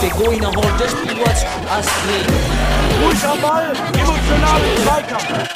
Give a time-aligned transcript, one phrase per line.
[0.00, 1.22] Begoina holt das Spiel
[1.70, 2.26] Astrid.
[3.02, 5.48] Ruhig am Ball, emotional Zweikampf.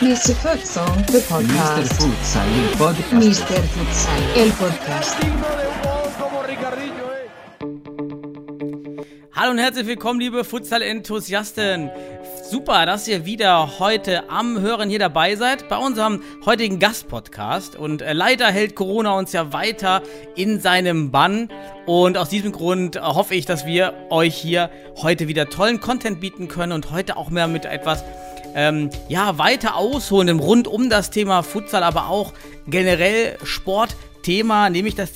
[0.00, 0.34] Mr.
[0.36, 1.22] Futsal, the Mr.
[1.28, 1.92] podcast.
[1.94, 3.12] Futsal, il podcast.
[3.12, 3.62] Mr.
[3.74, 5.16] Futsal, el podcast.
[9.34, 11.90] Hallo und herzlich willkommen, liebe Futsal-Enthusiasten.
[12.50, 17.76] Super, dass ihr wieder heute am Hören hier dabei seid bei unserem heutigen Gastpodcast.
[17.76, 20.00] Und äh, leider hält Corona uns ja weiter
[20.34, 21.50] in seinem Bann.
[21.84, 26.20] Und aus diesem Grund äh, hoffe ich, dass wir euch hier heute wieder tollen Content
[26.20, 28.02] bieten können und heute auch mehr mit etwas
[28.54, 32.32] ähm, ja, weiter ausholendem rund um das Thema Futsal, aber auch
[32.66, 35.10] generell Sportthema, nämlich das,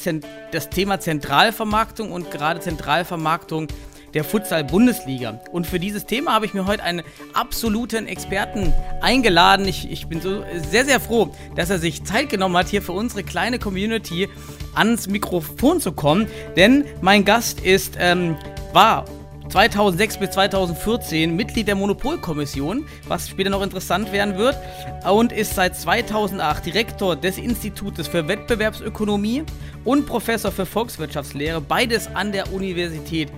[0.50, 3.68] das Thema Zentralvermarktung und gerade Zentralvermarktung
[4.14, 5.40] der Futsal-Bundesliga.
[5.50, 9.66] Und für dieses Thema habe ich mir heute einen absoluten Experten eingeladen.
[9.66, 12.92] Ich, ich bin so sehr, sehr froh, dass er sich Zeit genommen hat, hier für
[12.92, 14.28] unsere kleine Community
[14.74, 16.28] ans Mikrofon zu kommen.
[16.56, 18.36] Denn mein Gast ist, ähm,
[18.72, 19.04] war
[19.52, 24.56] 2006 bis 2014 Mitglied der Monopolkommission, was später noch interessant werden wird,
[25.04, 29.42] und ist seit 2008 Direktor des Institutes für Wettbewerbsökonomie
[29.84, 33.28] und Professor für Volkswirtschaftslehre, beides an der Universität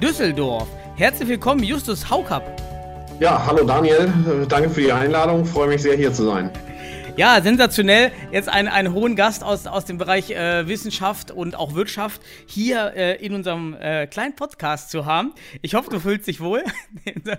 [0.00, 0.68] Düsseldorf.
[0.94, 2.44] Herzlich willkommen, Justus Haukapp.
[3.18, 4.12] Ja, hallo Daniel,
[4.48, 6.52] danke für die Einladung, freue mich sehr hier zu sein.
[7.16, 11.74] Ja, sensationell, jetzt einen, einen hohen Gast aus, aus dem Bereich äh, Wissenschaft und auch
[11.74, 15.32] Wirtschaft hier äh, in unserem äh, kleinen Podcast zu haben.
[15.62, 16.62] Ich hoffe, du fühlst dich wohl.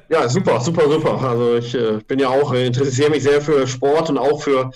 [0.09, 1.21] Ja, super, super, super.
[1.21, 4.71] Also ich äh, bin ja auch, äh, interessiere mich sehr für Sport und auch für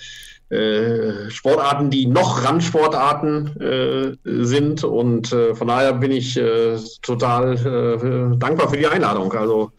[1.30, 8.38] Sportarten, die noch Randsportarten äh, sind und äh, von daher bin ich äh, total äh,
[8.38, 9.32] dankbar für die Einladung.
[9.32, 9.72] Also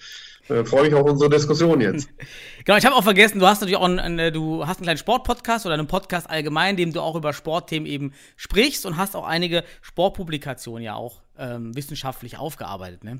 [0.49, 2.09] äh, freue mich auf unsere Diskussion jetzt.
[2.65, 4.97] Genau, ich habe auch vergessen, du hast natürlich auch einen, einen, du hast einen kleinen
[4.97, 9.15] Sportpodcast oder einen Podcast allgemein, in dem du auch über Sportthemen eben sprichst und hast
[9.15, 13.19] auch einige Sportpublikationen ja auch ähm, wissenschaftlich aufgearbeitet, ne?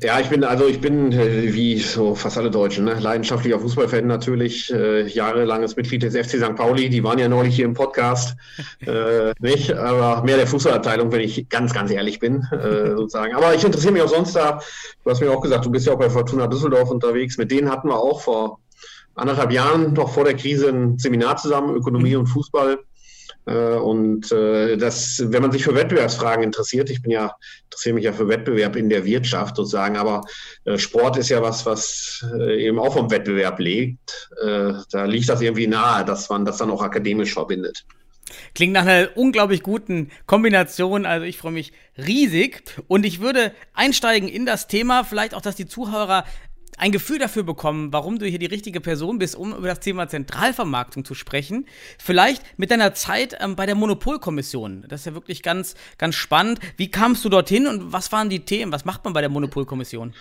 [0.00, 3.00] Ja, ich bin also ich bin äh, wie so fast alle Deutschen, ne?
[3.00, 6.54] leidenschaftlicher Fußballfan natürlich, äh, jahrelanges Mitglied des FC St.
[6.54, 6.88] Pauli.
[6.88, 8.36] Die waren ja neulich hier im Podcast,
[8.86, 13.34] äh, nicht, aber mehr der Fußballabteilung, wenn ich ganz, ganz ehrlich bin, äh, sozusagen.
[13.34, 14.60] Aber ich interessiere mich auch sonst da.
[15.02, 17.36] Du hast mir auch gesagt, du bist ja auch bei Fortuna Düsseldorf unterwegs.
[17.36, 18.60] Mit denen hatten wir auch vor
[19.16, 22.78] anderthalb Jahren, noch vor der Krise, ein Seminar zusammen, Ökonomie und Fußball.
[23.46, 28.04] Äh, Und äh, das, wenn man sich für Wettbewerbsfragen interessiert, ich bin ja, interessiere mich
[28.04, 30.22] ja für Wettbewerb in der Wirtschaft sozusagen, aber
[30.64, 33.60] äh, Sport ist ja was, was eben auch vom Wettbewerb.
[33.60, 33.94] Äh,
[34.90, 37.84] Da liegt das irgendwie nahe, dass man das dann auch akademisch verbindet.
[38.54, 41.06] Klingt nach einer unglaublich guten Kombination.
[41.06, 42.62] Also ich freue mich riesig.
[42.88, 46.24] Und ich würde einsteigen in das Thema, vielleicht auch, dass die Zuhörer
[46.78, 50.08] ein Gefühl dafür bekommen, warum du hier die richtige Person bist, um über das Thema
[50.08, 51.66] Zentralvermarktung zu sprechen.
[51.98, 54.84] Vielleicht mit deiner Zeit ähm, bei der Monopolkommission.
[54.88, 56.60] Das ist ja wirklich ganz, ganz spannend.
[56.76, 58.72] Wie kamst du dorthin und was waren die Themen?
[58.72, 60.14] Was macht man bei der Monopolkommission?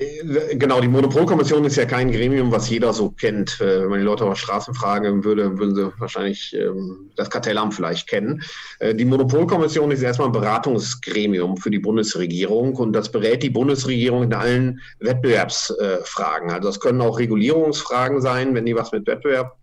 [0.00, 3.60] Äh, Genau, die Monopolkommission ist ja kein Gremium, was jeder so kennt.
[3.60, 7.30] Äh, Wenn man die Leute auf der Straße fragen würde, würden sie wahrscheinlich ähm, das
[7.30, 8.42] Kartellamt vielleicht kennen.
[8.78, 14.22] Äh, Die Monopolkommission ist erstmal ein Beratungsgremium für die Bundesregierung und das berät die Bundesregierung
[14.24, 16.50] in allen Wettbewerbsfragen.
[16.50, 19.56] Also das können auch Regulierungsfragen sein, wenn die was mit Wettbewerb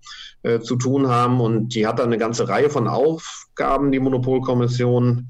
[0.61, 1.41] zu tun haben.
[1.41, 5.29] Und die hat dann eine ganze Reihe von Aufgaben, die Monopolkommission.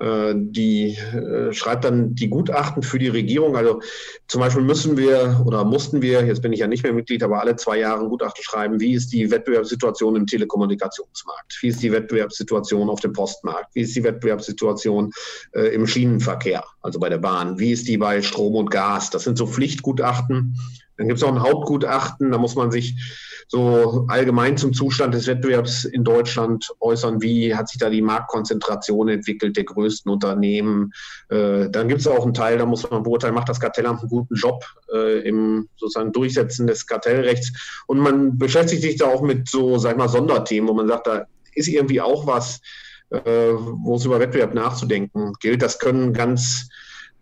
[0.00, 3.56] Äh, Die äh, schreibt dann die Gutachten für die Regierung.
[3.56, 3.80] Also
[4.28, 7.40] zum Beispiel müssen wir oder mussten wir, jetzt bin ich ja nicht mehr Mitglied, aber
[7.40, 11.58] alle zwei Jahre ein Gutachten schreiben, wie ist die Wettbewerbssituation im Telekommunikationsmarkt?
[11.60, 13.74] Wie ist die Wettbewerbssituation auf dem Postmarkt?
[13.74, 15.12] Wie ist die Wettbewerbssituation
[15.52, 17.58] äh, im Schienenverkehr, also bei der Bahn?
[17.58, 19.10] Wie ist die bei Strom und Gas?
[19.10, 20.56] Das sind so Pflichtgutachten.
[20.98, 22.94] Dann gibt es auch ein Hauptgutachten, da muss man sich
[23.48, 27.22] so allgemein zum Zustand des Wettbewerbs in Deutschland äußern.
[27.22, 30.92] Wie hat sich da die Marktkonzentration entwickelt der größten Unternehmen?
[31.30, 34.10] Äh, dann gibt es auch einen Teil, da muss man beurteilen, macht das Kartellamt einen
[34.10, 37.82] guten Job äh, im sozusagen Durchsetzen des Kartellrechts.
[37.86, 41.06] Und man beschäftigt sich da auch mit so, sag ich mal, Sonderthemen, wo man sagt,
[41.06, 41.24] da
[41.54, 42.60] ist irgendwie auch was,
[43.10, 45.62] äh, wo es über Wettbewerb nachzudenken gilt.
[45.62, 46.68] Das können ganz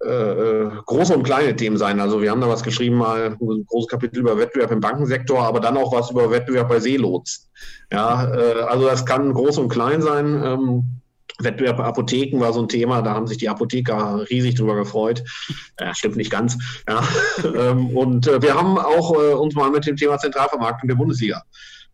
[0.01, 2.01] äh, große und kleine Themen sein.
[2.01, 5.61] Also wir haben da was geschrieben, mal ein großes Kapitel über Wettbewerb im Bankensektor, aber
[5.61, 7.47] dann auch was über Wettbewerb bei Seelotsen.
[7.93, 10.43] Ja, äh, also das kann groß und klein sein.
[10.45, 10.85] Ähm,
[11.39, 15.23] Wettbewerb Apotheken war so ein Thema, da haben sich die Apotheker riesig drüber gefreut.
[15.79, 16.57] Ja, stimmt nicht ganz.
[16.89, 17.03] Ja.
[17.45, 21.43] ähm, und äh, wir haben auch äh, uns mal mit dem Thema Zentralvermarktung der Bundesliga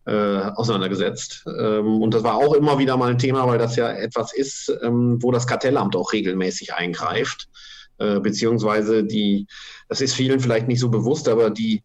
[0.07, 1.45] äh, auseinandergesetzt.
[1.47, 4.73] Ähm, und das war auch immer wieder mal ein Thema, weil das ja etwas ist,
[4.83, 7.49] ähm, wo das Kartellamt auch regelmäßig eingreift.
[8.03, 9.47] Äh, beziehungsweise die,
[9.89, 11.83] das ist vielen vielleicht nicht so bewusst, aber die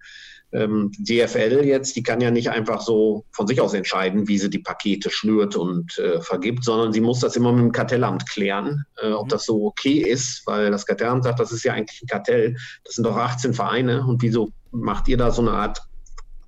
[0.53, 4.49] ähm, DFL jetzt, die kann ja nicht einfach so von sich aus entscheiden, wie sie
[4.49, 8.85] die Pakete schnürt und äh, vergibt, sondern sie muss das immer mit dem Kartellamt klären,
[9.01, 9.29] äh, ob mhm.
[9.29, 12.55] das so okay ist, weil das Kartellamt sagt, das ist ja eigentlich ein Kartell,
[12.85, 15.81] das sind doch 18 Vereine und wieso macht ihr da so eine Art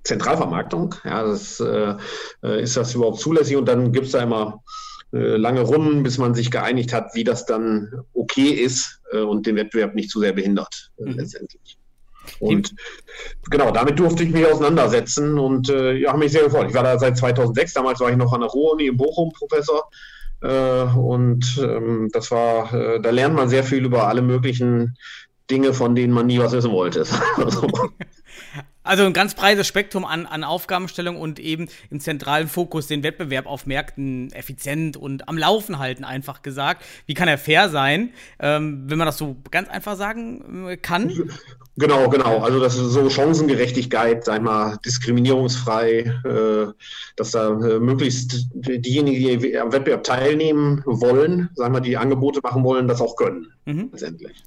[0.03, 0.95] Zentralvermarktung?
[1.03, 1.95] Ja, das, äh,
[2.43, 3.57] äh ist das überhaupt zulässig?
[3.57, 4.63] Und dann gibt es da immer
[5.11, 9.55] lange Runden, bis man sich geeinigt hat, wie das dann okay ist äh, und den
[9.55, 11.13] Wettbewerb nicht zu sehr behindert mhm.
[11.13, 11.77] letztendlich.
[12.39, 12.75] Und
[13.49, 16.67] genau, damit durfte ich mich auseinandersetzen und äh, ja, habe mich sehr gefreut.
[16.69, 19.89] Ich war da seit 2006, damals war ich noch an der Ruhr-Uni in Bochum Professor.
[20.41, 24.95] Äh, und ähm, das war, äh, da lernt man sehr viel über alle möglichen
[25.49, 27.05] Dinge, von denen man nie was wissen wollte.
[27.37, 27.67] also,
[28.89, 33.45] also ein ganz breites Spektrum an, an Aufgabenstellung und eben im zentralen Fokus den Wettbewerb
[33.45, 36.83] auf Märkten effizient und am Laufen halten, einfach gesagt.
[37.05, 38.09] Wie kann er fair sein,
[38.39, 41.29] ähm, wenn man das so ganz einfach sagen äh, kann?
[41.77, 42.39] Genau, genau.
[42.39, 46.73] Also das ist so Chancengerechtigkeit, sag mal, diskriminierungsfrei, äh,
[47.15, 52.63] dass da äh, möglichst diejenigen, die am Wettbewerb teilnehmen wollen, sagen wir, die Angebote machen
[52.63, 53.89] wollen, das auch können, mhm.
[53.91, 54.43] letztendlich.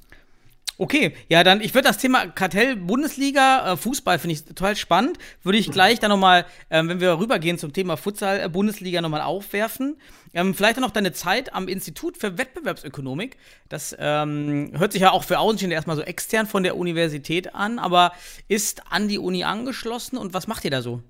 [0.77, 5.19] Okay, ja, dann, ich würde das Thema Kartell Bundesliga, äh, Fußball finde ich total spannend.
[5.43, 9.21] Würde ich gleich dann nochmal, ähm, wenn wir rübergehen zum Thema Futsal äh, Bundesliga, nochmal
[9.21, 9.97] aufwerfen.
[10.33, 13.37] Ähm, vielleicht dann noch deine Zeit am Institut für Wettbewerbsökonomik.
[13.69, 17.77] Das ähm, hört sich ja auch für Außenstehende erstmal so extern von der Universität an,
[17.77, 18.13] aber
[18.47, 21.03] ist an die Uni angeschlossen und was macht ihr da so?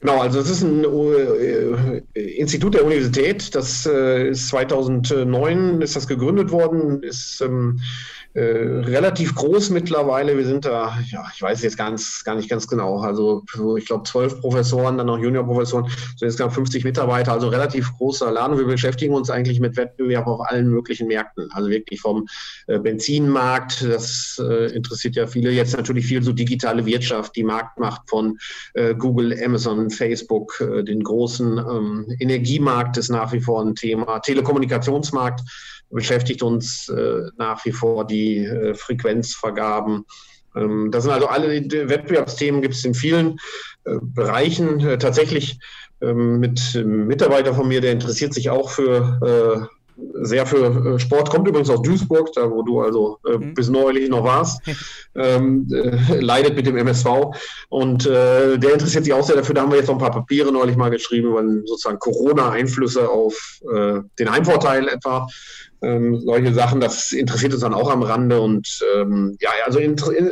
[0.00, 3.54] Genau, also es ist ein äh, Institut der Universität.
[3.54, 7.80] Das äh, ist 2009 ist das gegründet worden, ist ähm,
[8.34, 10.38] äh, relativ groß mittlerweile.
[10.38, 13.00] Wir sind da, ja, ich weiß jetzt ganz, gar nicht ganz genau.
[13.00, 13.42] Also
[13.76, 18.56] ich glaube zwölf Professoren, dann noch Juniorprofessoren, so insgesamt 50 Mitarbeiter, also relativ großer Laden.
[18.56, 21.50] Wir beschäftigen uns eigentlich mit Wettbewerb auf allen möglichen Märkten.
[21.52, 22.26] Also wirklich vom
[22.68, 25.50] äh, Benzinmarkt, das äh, interessiert ja viele.
[25.50, 28.38] Jetzt natürlich viel so digitale Wirtschaft, die Marktmacht von
[28.74, 34.20] äh, Google, Amazon, Facebook, äh, den großen ähm, Energiemarkt ist nach wie vor ein Thema,
[34.20, 35.42] Telekommunikationsmarkt
[35.92, 40.04] beschäftigt uns äh, nach wie vor die äh, Frequenzvergaben.
[40.56, 43.38] Ähm, das sind also alle Wettbewerbsthemen, gibt es in vielen
[43.84, 44.80] äh, Bereichen.
[44.80, 45.58] Äh, tatsächlich
[46.00, 49.76] ähm, mit einem Mitarbeiter von mir, der interessiert sich auch für äh,
[50.22, 53.54] sehr für äh, Sport, kommt übrigens aus Duisburg, da wo du also äh, mhm.
[53.54, 54.60] bis neulich noch warst,
[55.14, 57.06] ähm, äh, leidet mit dem MSV
[57.68, 59.54] und äh, der interessiert sich auch sehr dafür.
[59.54, 63.60] Da haben wir jetzt noch ein paar Papiere neulich mal geschrieben über sozusagen Corona-Einflüsse auf
[64.18, 65.26] den Heimvorteil etwa
[65.82, 68.40] ähm, solche Sachen, das interessiert uns dann auch am Rande.
[68.40, 69.78] Und ähm, ja, also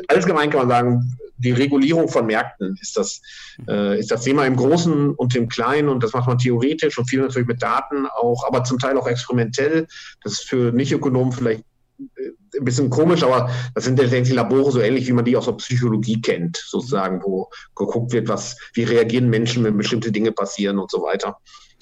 [0.08, 3.22] allgemein kann man sagen, die Regulierung von Märkten ist das,
[3.66, 7.08] äh, ist das Thema im Großen und im Kleinen und das macht man theoretisch und
[7.08, 9.86] viel natürlich mit Daten auch, aber zum Teil auch experimentell.
[10.22, 11.64] Das ist für Nicht-Ökonomen vielleicht
[11.98, 15.46] äh, ein bisschen komisch, aber das sind letztendlich Labore so ähnlich, wie man die aus
[15.46, 20.78] der Psychologie kennt, sozusagen, wo geguckt wird, was, wie reagieren Menschen, wenn bestimmte Dinge passieren
[20.78, 21.38] und so weiter.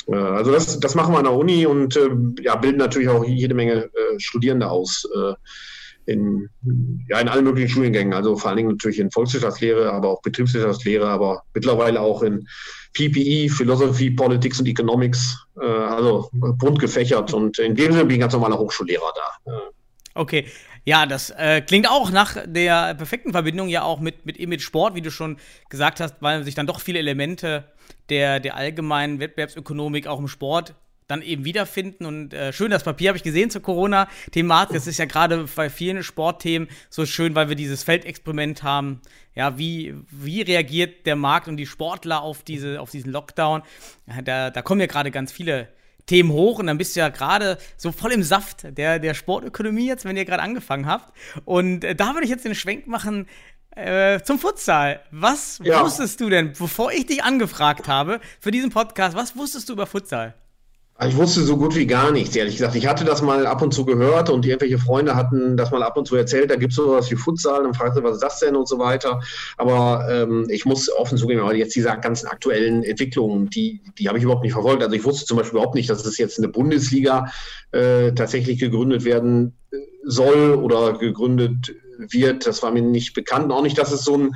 [0.08, 2.10] Äh, also das, das machen wir an der Uni und äh,
[2.42, 5.08] ja, bilden natürlich auch jede Menge äh, Studierende aus.
[5.14, 5.34] Äh,
[6.06, 6.48] in,
[7.10, 11.06] ja, in allen möglichen Studiengängen, also vor allen Dingen natürlich in Volkswirtschaftslehre, aber auch Betriebswirtschaftslehre,
[11.06, 12.48] aber mittlerweile auch in
[12.94, 18.20] PPE, Philosophy, Politics und Economics, äh, also bunt gefächert und in dem Sinne bin ich
[18.20, 19.52] ganz normaler Hochschullehrer da.
[20.14, 20.46] Okay,
[20.88, 24.94] ja, das äh, klingt auch nach der perfekten Verbindung ja auch mit, mit Image Sport,
[24.94, 25.36] wie du schon
[25.68, 27.70] gesagt hast, weil sich dann doch viele Elemente
[28.08, 30.74] der, der allgemeinen Wettbewerbsökonomik auch im Sport
[31.06, 32.06] dann eben wiederfinden.
[32.06, 34.72] Und äh, schön, das Papier habe ich gesehen zur Corona-Thematik.
[34.74, 39.02] Das ist ja gerade bei vielen Sportthemen so schön, weil wir dieses Feldexperiment haben.
[39.34, 43.60] Ja, wie, wie reagiert der Markt und die Sportler auf, diese, auf diesen Lockdown?
[44.24, 45.68] Da, da kommen ja gerade ganz viele
[46.08, 49.86] Themen hoch und dann bist du ja gerade so voll im Saft der, der Sportökonomie
[49.86, 51.12] jetzt, wenn ihr gerade angefangen habt.
[51.44, 53.28] Und äh, da würde ich jetzt den Schwenk machen
[53.76, 55.00] äh, zum Futsal.
[55.12, 55.84] Was ja.
[55.84, 59.86] wusstest du denn, bevor ich dich angefragt habe für diesen Podcast, was wusstest du über
[59.86, 60.34] Futsal?
[61.06, 62.74] Ich wusste so gut wie gar nichts, ehrlich gesagt.
[62.74, 65.96] Ich hatte das mal ab und zu gehört und irgendwelche Freunde hatten das mal ab
[65.96, 68.56] und zu erzählt, da gibt es sowas wie Futsal, dann fragte was ist das denn
[68.56, 69.20] und so weiter.
[69.58, 74.18] Aber ähm, ich muss offen zugeben, aber jetzt diese ganzen aktuellen Entwicklungen, die, die habe
[74.18, 74.82] ich überhaupt nicht verfolgt.
[74.82, 77.30] Also ich wusste zum Beispiel überhaupt nicht, dass es jetzt eine Bundesliga
[77.70, 81.76] äh, tatsächlich gegründet werden äh, soll oder gegründet
[82.10, 82.44] wird.
[82.44, 83.52] Das war mir nicht bekannt.
[83.52, 84.34] Auch nicht, dass es so ein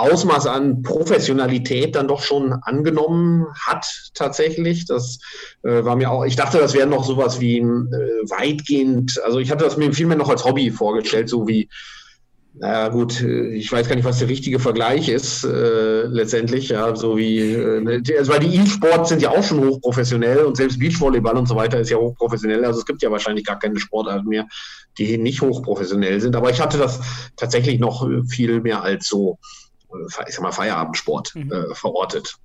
[0.00, 4.86] Ausmaß an Professionalität dann doch schon angenommen hat tatsächlich.
[4.86, 5.18] Das
[5.62, 9.50] äh, war mir auch, ich dachte, das wäre noch sowas wie äh, weitgehend, also ich
[9.50, 11.68] hatte das mir vielmehr noch als Hobby vorgestellt, so wie,
[12.54, 16.94] naja gut, äh, ich weiß gar nicht, was der richtige Vergleich ist äh, letztendlich, ja,
[16.96, 21.36] so wie, äh, also weil die E-Sports sind ja auch schon hochprofessionell und selbst Beachvolleyball
[21.36, 24.46] und so weiter ist ja hochprofessionell, also es gibt ja wahrscheinlich gar keine Sportarten mehr,
[24.98, 27.00] die nicht hochprofessionell sind, aber ich hatte das
[27.36, 29.38] tatsächlich noch viel mehr als so.
[30.28, 31.52] Ich sag mal, Feierabendsport mhm.
[31.52, 32.36] äh, verortet.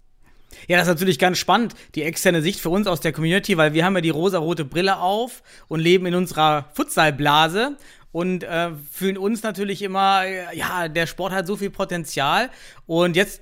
[0.67, 3.73] Ja, das ist natürlich ganz spannend, die externe Sicht für uns aus der Community, weil
[3.73, 7.77] wir haben ja die rosarote Brille auf und leben in unserer Futsalblase
[8.11, 10.23] und äh, fühlen uns natürlich immer,
[10.53, 12.49] ja, der Sport hat so viel Potenzial
[12.85, 13.41] und jetzt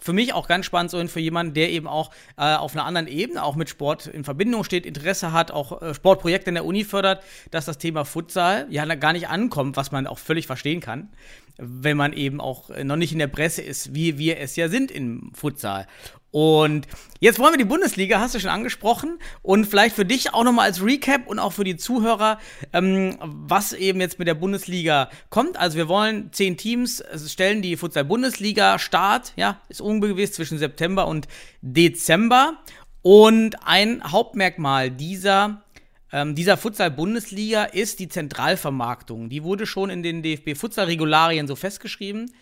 [0.00, 3.06] für mich auch ganz spannend so für jemanden, der eben auch äh, auf einer anderen
[3.06, 6.84] Ebene auch mit Sport in Verbindung steht, Interesse hat, auch äh, Sportprojekte in der Uni
[6.84, 11.10] fördert, dass das Thema Futsal ja gar nicht ankommt, was man auch völlig verstehen kann
[11.60, 14.90] wenn man eben auch noch nicht in der Presse ist, wie wir es ja sind
[14.90, 15.86] im Futsal.
[16.32, 16.86] Und
[17.18, 19.18] jetzt wollen wir die Bundesliga, hast du schon angesprochen.
[19.42, 22.38] Und vielleicht für dich auch nochmal als Recap und auch für die Zuhörer,
[22.72, 25.56] ähm, was eben jetzt mit der Bundesliga kommt.
[25.56, 31.26] Also wir wollen zehn Teams stellen, die Futsal-Bundesliga Start, ja, ist ungewiss zwischen September und
[31.62, 32.58] Dezember.
[33.02, 35.62] Und ein Hauptmerkmal dieser
[36.12, 39.28] ähm, dieser Futsal-Bundesliga ist die Zentralvermarktung.
[39.28, 42.32] Die wurde schon in den DFB-Futsal-Regularien so festgeschrieben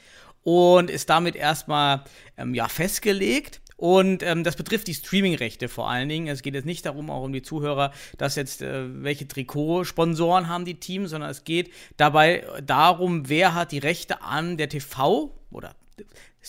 [0.42, 2.04] und ist damit erstmal
[2.37, 3.60] ähm, ja, festgelegt.
[3.76, 6.26] Und ähm, das betrifft die Streaming-Rechte vor allen Dingen.
[6.26, 10.64] Es geht jetzt nicht darum, auch um die Zuhörer, dass jetzt äh, welche Trikotsponsoren haben
[10.64, 15.76] die Teams, sondern es geht dabei darum, wer hat die Rechte an der TV oder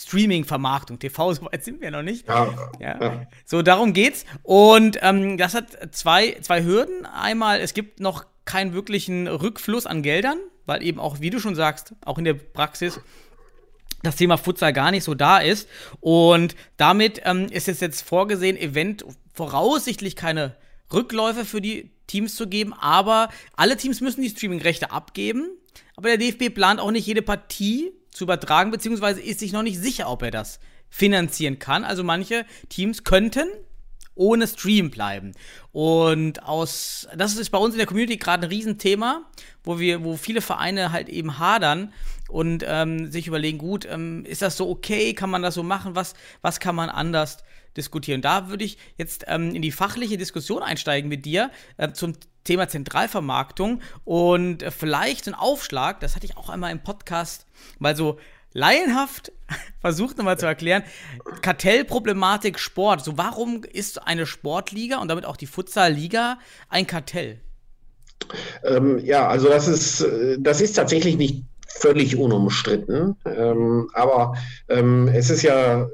[0.03, 0.99] Streaming-Vermarktung.
[0.99, 2.27] TV, so weit sind wir noch nicht.
[2.27, 3.01] Ja, ja.
[3.01, 3.27] ja.
[3.45, 4.25] So, darum geht's.
[4.43, 7.05] Und ähm, das hat zwei, zwei Hürden.
[7.05, 11.55] Einmal, es gibt noch keinen wirklichen Rückfluss an Geldern, weil eben auch, wie du schon
[11.55, 12.99] sagst, auch in der Praxis
[14.01, 15.67] das Thema Futsal gar nicht so da ist.
[15.99, 20.55] Und damit ähm, ist es jetzt vorgesehen, event voraussichtlich keine
[20.91, 25.49] Rückläufe für die Teams zu geben, aber alle Teams müssen die Streaming-Rechte abgeben.
[25.95, 29.79] Aber der DFB plant auch nicht jede Partie zu übertragen, beziehungsweise ist sich noch nicht
[29.79, 30.59] sicher, ob er das
[30.89, 31.85] finanzieren kann.
[31.85, 33.47] Also manche Teams könnten
[34.13, 35.31] ohne Stream bleiben.
[35.71, 39.23] Und aus, das ist bei uns in der Community gerade ein Riesenthema,
[39.63, 41.93] wo wir, wo viele Vereine halt eben hadern
[42.27, 45.95] und ähm, sich überlegen, gut, ähm, ist das so okay, kann man das so machen,
[45.95, 47.37] was, was kann man anders
[47.77, 48.21] diskutieren?
[48.21, 52.67] Da würde ich jetzt ähm, in die fachliche Diskussion einsteigen mit dir äh, zum Thema
[52.67, 57.45] Zentralvermarktung und äh, vielleicht ein Aufschlag, das hatte ich auch einmal im Podcast
[57.77, 58.17] mal so
[58.53, 59.31] laienhaft
[59.81, 60.83] versucht nochmal zu erklären,
[61.41, 63.03] Kartellproblematik Sport.
[63.03, 67.39] So, warum ist eine Sportliga und damit auch die Futsalliga ein Kartell?
[68.63, 73.15] Ähm, ja, also das ist, äh, das ist tatsächlich nicht völlig unumstritten.
[73.25, 74.35] Ähm, aber
[74.67, 75.87] ähm, es ist ja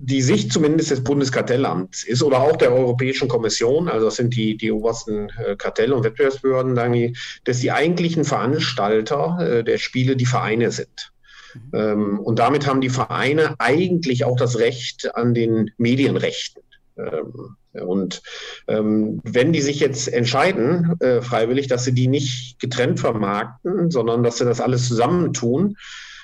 [0.00, 4.56] die Sicht zumindest des Bundeskartellamts ist oder auch der Europäischen Kommission, also das sind die,
[4.56, 7.14] die obersten äh, Kartell- und Wettbewerbsbehörden,
[7.44, 11.12] dass die eigentlichen Veranstalter äh, der Spiele die Vereine sind.
[11.54, 11.78] Mhm.
[11.78, 16.62] Ähm, und damit haben die Vereine eigentlich auch das Recht an den Medienrechten.
[16.96, 18.22] Ähm, und
[18.66, 24.22] ähm, wenn die sich jetzt entscheiden, äh, freiwillig, dass sie die nicht getrennt vermarkten, sondern
[24.22, 25.76] dass sie das alles zusammentun,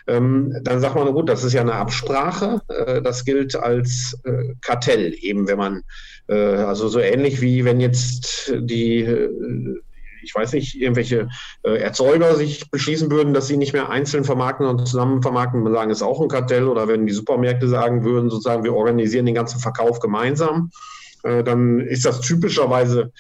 [0.07, 4.55] ähm, dann sagt man, gut, das ist ja eine Absprache, äh, das gilt als äh,
[4.61, 5.83] Kartell, eben wenn man,
[6.29, 9.81] äh, also so ähnlich wie wenn jetzt die äh,
[10.25, 11.29] ich weiß nicht, irgendwelche
[11.63, 15.73] äh, Erzeuger sich beschließen würden, dass sie nicht mehr einzeln vermarkten und zusammen vermarkten, man
[15.73, 19.35] sagen, ist auch ein Kartell, oder wenn die Supermärkte sagen würden, sozusagen, wir organisieren den
[19.35, 20.71] ganzen Verkauf gemeinsam,
[21.23, 23.13] äh, dann ist das typischerweise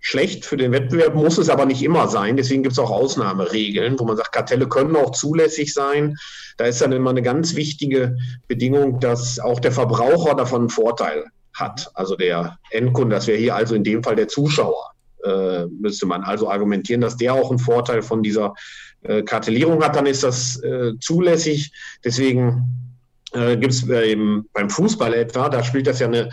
[0.00, 2.36] schlecht für den Wettbewerb, muss es aber nicht immer sein.
[2.36, 6.16] Deswegen gibt es auch Ausnahmeregeln, wo man sagt, Kartelle können auch zulässig sein.
[6.56, 8.16] Da ist dann immer eine ganz wichtige
[8.48, 11.90] Bedingung, dass auch der Verbraucher davon einen Vorteil hat.
[11.94, 14.92] Also der Endkunde, das wäre hier also in dem Fall der Zuschauer,
[15.24, 18.54] äh, müsste man also argumentieren, dass der auch einen Vorteil von dieser
[19.02, 21.72] äh, Kartellierung hat, dann ist das äh, zulässig.
[22.04, 22.96] Deswegen
[23.32, 26.30] äh, gibt es beim Fußball etwa, da spielt das ja eine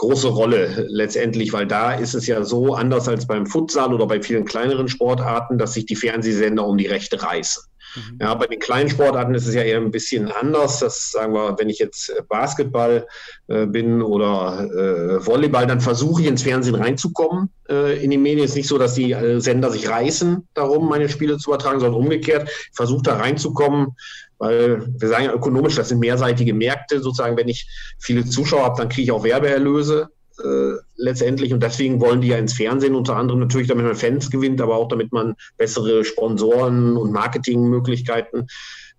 [0.00, 4.22] große Rolle letztendlich, weil da ist es ja so anders als beim Futsal oder bei
[4.22, 7.69] vielen kleineren Sportarten, dass sich die Fernsehsender um die Rechte reißen.
[7.94, 8.18] Mhm.
[8.20, 10.80] Ja, bei den kleinen Sportarten ist es ja eher ein bisschen anders.
[10.80, 13.06] Das sagen wir, wenn ich jetzt Basketball
[13.48, 17.50] äh, bin oder äh, Volleyball, dann versuche ich ins Fernsehen reinzukommen.
[17.68, 21.08] Äh, in die Medien ist nicht so, dass die äh, Sender sich reißen darum, meine
[21.08, 22.48] Spiele zu übertragen, sondern umgekehrt.
[22.48, 23.96] Ich versuche da reinzukommen,
[24.38, 27.00] weil wir sagen ja ökonomisch, das sind mehrseitige Märkte.
[27.00, 27.68] Sozusagen, wenn ich
[27.98, 30.08] viele Zuschauer habe, dann kriege ich auch Werbeerlöse
[30.42, 31.52] äh, letztendlich.
[31.52, 34.76] Und deswegen wollen die ja ins Fernsehen, unter anderem natürlich, damit man Fans gewinnt, aber
[34.76, 38.46] auch damit man bessere Sponsoren und Marketingmöglichkeiten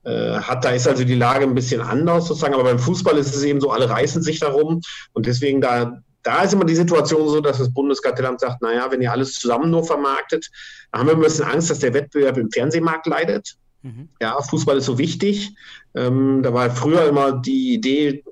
[0.03, 0.65] äh, hat.
[0.65, 2.53] Da ist also die Lage ein bisschen anders sozusagen.
[2.53, 4.81] Aber beim Fußball ist es eben so, alle reißen sich darum.
[5.13, 9.01] Und deswegen da da ist immer die Situation so, dass das Bundeskartellamt sagt, naja, wenn
[9.01, 10.49] ihr alles zusammen nur vermarktet,
[10.91, 13.55] dann haben wir ein bisschen Angst, dass der Wettbewerb im Fernsehmarkt leidet.
[13.81, 14.09] Mhm.
[14.21, 15.55] Ja, Fußball ist so wichtig.
[15.95, 18.23] Ähm, da war früher immer die Idee,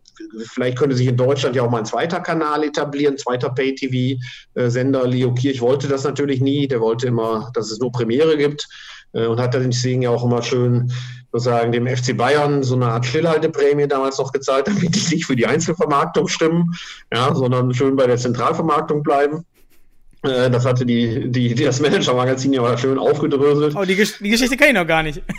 [0.46, 5.08] vielleicht könnte sich in Deutschland ja auch mal ein zweiter Kanal etablieren, zweiter Pay-TV-Sender.
[5.08, 6.68] Leo Kirch wollte das natürlich nie.
[6.68, 8.68] Der wollte immer, dass es nur Premiere gibt.
[9.14, 10.92] äh, und hat deswegen ja auch immer schön
[11.32, 15.36] sozusagen dem FC Bayern so eine Art Stillhalteprämie damals noch gezahlt, damit die nicht für
[15.36, 16.76] die Einzelvermarktung stimmen,
[17.14, 19.46] ja, sondern schön bei der Zentralvermarktung bleiben.
[20.24, 23.76] Äh, das hatte die, die, das Manager-Magazin ja schön aufgedröselt.
[23.76, 25.22] Oh, die, Gesch die Geschichte kenne ich noch gar nicht.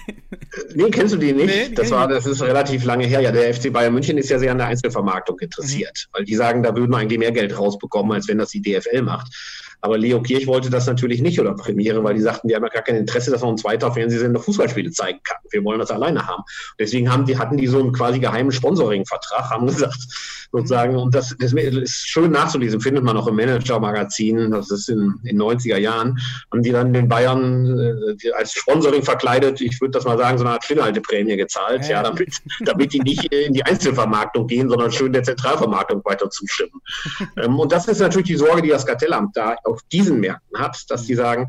[0.74, 1.46] Nee, kennst du die nicht?
[1.46, 3.20] Nee, die das war, das ist relativ lange her.
[3.20, 6.16] Ja, der FC Bayern München ist ja sehr an der Einzelvermarktung interessiert, mhm.
[6.16, 9.02] weil die sagen, da würden wir eigentlich mehr Geld rausbekommen, als wenn das die DFL
[9.02, 9.32] macht.
[9.80, 12.68] Aber Leo Kirch wollte das natürlich nicht oder Premiere, weil die sagten, die haben ja
[12.68, 15.38] gar kein Interesse, dass man ein zweiter Fernsehsender Fußballspiele zeigen kann.
[15.50, 16.42] Wir wollen das alleine haben.
[16.78, 19.98] Deswegen haben die, hatten die so einen quasi geheimen Sponsoring-Vertrag, haben gesagt,
[20.52, 25.14] sozusagen, und das, das, ist schön nachzulesen, findet man auch im Manager-Magazin, das ist in
[25.22, 26.18] den 90er Jahren,
[26.52, 30.44] haben die dann den Bayern äh, als Sponsoring verkleidet, ich würde das mal sagen, so
[30.44, 34.90] eine Art Stillhalteprämie gezahlt, ja, ja damit, damit die nicht in die Einzelvermarktung gehen, sondern
[34.90, 36.80] schön der Zentralvermarktung weiter zustimmen.
[37.36, 40.76] ähm, und das ist natürlich die Sorge, die das Kartellamt da auf diesen Märkten hat,
[40.88, 41.46] dass die sagen,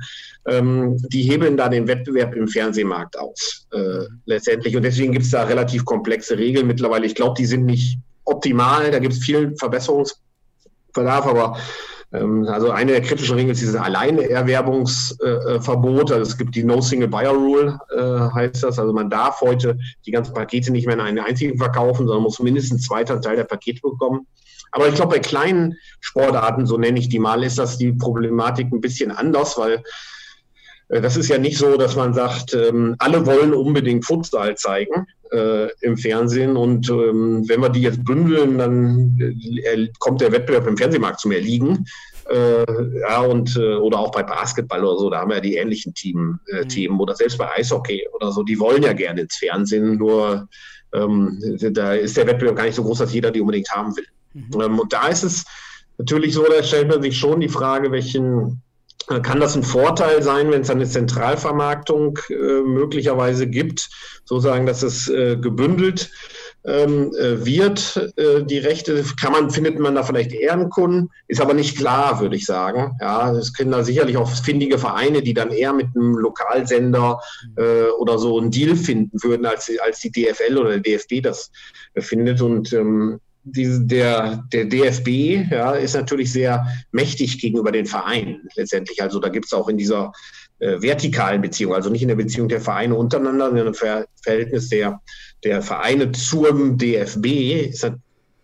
[0.47, 4.75] ähm, die hebeln da den Wettbewerb im Fernsehmarkt aus, äh, letztendlich.
[4.75, 7.05] Und deswegen gibt es da relativ komplexe Regeln mittlerweile.
[7.05, 11.57] Ich glaube, die sind nicht optimal, da gibt es viel Verbesserungsbedarf, aber
[12.13, 16.11] ähm, also eine der kritischen Regeln ist dieses Alleinerwerbungsverbot.
[16.11, 18.79] also es gibt die No Single Buyer Rule, äh, heißt das.
[18.79, 22.39] Also man darf heute die ganzen Pakete nicht mehr in einen einzigen verkaufen, sondern muss
[22.39, 24.27] mindestens einen zweiten Teil der Pakete bekommen.
[24.71, 28.71] Aber ich glaube, bei kleinen Sportarten, so nenne ich die mal, ist das die Problematik
[28.71, 29.83] ein bisschen anders, weil
[30.91, 35.07] äh, das ist ja nicht so, dass man sagt, ähm, alle wollen unbedingt Futsal zeigen
[35.31, 40.67] äh, im Fernsehen und ähm, wenn wir die jetzt bündeln, dann äh, kommt der Wettbewerb
[40.67, 41.85] im Fernsehmarkt zum Erliegen.
[42.33, 46.39] Ja, und, oder auch bei Basketball oder so, da haben wir ja die ähnlichen Team,
[46.49, 46.69] mhm.
[46.69, 50.47] Themen oder selbst bei Eishockey oder so, die wollen ja gerne ins Fernsehen, nur
[50.93, 54.05] ähm, da ist der Wettbewerb gar nicht so groß, dass jeder die unbedingt haben will.
[54.33, 54.61] Mhm.
[54.61, 55.45] Ähm, und da ist es
[55.97, 58.61] natürlich so, da stellt man sich schon die Frage, welchen
[59.09, 63.89] äh, kann das ein Vorteil sein, wenn es eine Zentralvermarktung äh, möglicherweise gibt,
[64.25, 66.11] sozusagen, dass es äh, gebündelt
[66.63, 71.53] ähm, äh, wird, äh, die Rechte, kann man, findet man da vielleicht Ehrenkunden, ist aber
[71.53, 72.95] nicht klar, würde ich sagen.
[73.01, 77.19] Ja, es können da sicherlich auch findige Vereine, die dann eher mit einem Lokalsender
[77.57, 81.51] äh, oder so einen Deal finden würden, als, als die DFL oder der DFB das
[81.97, 82.41] findet.
[82.41, 89.01] Und ähm, diese, der, der DFB ja, ist natürlich sehr mächtig gegenüber den Vereinen letztendlich.
[89.01, 90.11] Also da gibt es auch in dieser
[90.59, 94.69] äh, vertikalen Beziehung, also nicht in der Beziehung der Vereine untereinander, sondern im Ver Verhältnis
[94.69, 95.01] der,
[95.43, 97.83] der Vereine zum DFB ist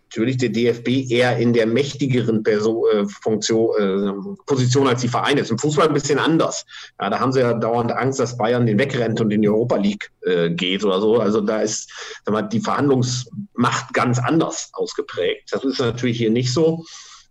[0.07, 5.41] natürlich der DFB eher in der mächtigeren Person, äh, Funktion, äh, Position als die Vereine.
[5.41, 6.65] Ist im Fußball ein bisschen anders.
[6.99, 9.75] Ja, da haben sie ja dauernd Angst, dass Bayern den wegrennt und in die Europa
[9.75, 11.19] League äh, geht oder so.
[11.19, 11.91] Also da ist
[12.27, 15.51] mal, die Verhandlungsmacht ganz anders ausgeprägt.
[15.51, 16.85] Das ist natürlich hier nicht so.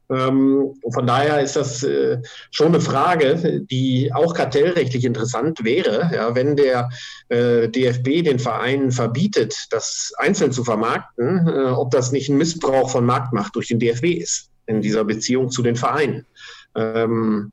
[0.09, 2.19] Ähm, von daher ist das äh,
[2.51, 6.89] schon eine Frage, die auch kartellrechtlich interessant wäre, ja, wenn der
[7.29, 12.91] äh, DFB den Vereinen verbietet, das einzeln zu vermarkten, äh, ob das nicht ein Missbrauch
[12.91, 16.27] von Marktmacht durch den DFB ist in dieser Beziehung zu den Vereinen.
[16.75, 17.53] Ähm,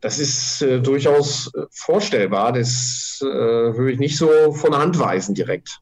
[0.00, 2.52] das ist äh, durchaus vorstellbar.
[2.52, 5.78] Das äh, würde ich nicht so von der Hand weisen direkt.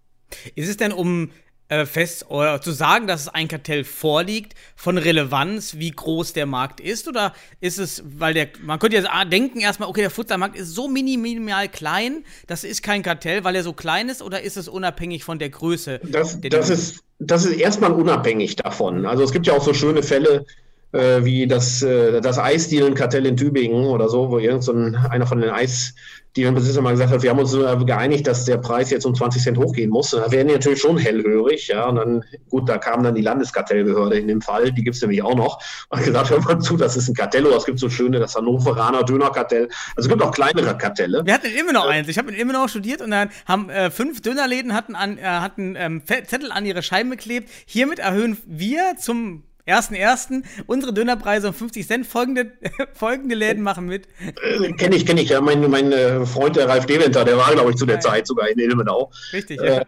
[0.54, 1.30] Ist es denn um
[1.70, 6.44] äh, fest oder zu sagen, dass es ein Kartell vorliegt, von Relevanz, wie groß der
[6.44, 7.08] Markt ist?
[7.08, 10.88] Oder ist es, weil der, man könnte ja denken erstmal, okay, der Futsalmarkt ist so
[10.88, 15.22] minimal klein, das ist kein Kartell, weil er so klein ist, oder ist es unabhängig
[15.22, 16.00] von der Größe?
[16.02, 19.06] Das, das ist, das ist erstmal unabhängig davon.
[19.06, 20.44] Also es gibt ja auch so schöne Fälle,
[20.92, 25.26] äh, wie das, äh, das Eisdielenkartell in Tübingen oder so, wo irgend so ein, einer
[25.26, 25.94] von den Eis
[26.36, 27.52] die dann Besitzer mal gesagt hat, wir haben uns
[27.86, 30.10] geeinigt, dass der Preis jetzt um 20 Cent hochgehen muss.
[30.10, 31.68] Da werden die natürlich schon hellhörig.
[31.68, 35.02] Ja, und dann, gut, da kam dann die Landeskartellbehörde in dem Fall, die gibt es
[35.02, 37.80] nämlich auch noch, und gesagt, hör mal zu, das ist ein Kartell oder es gibt
[37.80, 39.68] so schöne, das Hannoveraner Dönerkartell.
[39.96, 41.22] Also es gibt auch kleinere Kartelle.
[41.24, 42.08] Wir hatten in Immenau eins.
[42.08, 45.74] Ich habe in Immenau studiert und dann haben äh, fünf Dönerläden hatten, an, äh, hatten
[45.76, 47.48] ähm, Zettel an ihre Scheiben geklebt.
[47.66, 50.42] Hiermit erhöhen wir zum 1.1.
[50.66, 52.06] unsere Dönerpreise um 50 Cent.
[52.06, 52.52] Folgende,
[52.92, 54.08] folgende Läden machen mit.
[54.42, 55.30] Äh, kenne ich, kenne ich.
[55.30, 58.00] Ja, mein, mein äh, Freund, der Ralf Deventer, der war, glaube ich, zu der ja,
[58.00, 59.10] Zeit sogar in Ilmenau.
[59.32, 59.78] Richtig, ja.
[59.78, 59.84] Äh,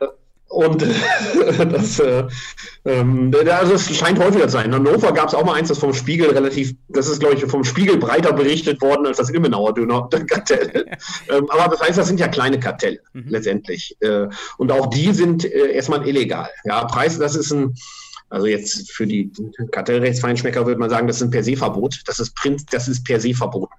[0.53, 0.83] und
[1.73, 2.25] das, äh,
[2.85, 4.67] ähm, also es scheint häufiger zu sein.
[4.67, 7.45] In Hannover gab es auch mal eins, das vom Spiegel relativ, das ist, glaube ich,
[7.47, 10.87] vom Spiegel breiter berichtet worden als das Ilmenauer Döner-Kartell.
[11.31, 13.25] ähm, aber das heißt, das sind ja kleine Kartelle mhm.
[13.29, 13.97] letztendlich.
[14.01, 14.27] Äh,
[14.59, 16.51] und auch die sind äh, erstmal illegal.
[16.65, 17.75] Ja, Preis, das ist ein
[18.33, 19.31] also jetzt für die
[19.73, 22.01] Kartellrechtsfeinschmecker würde man sagen, das ist ein per se Verbot.
[22.07, 23.75] Das ist, Print, das ist per se verboten.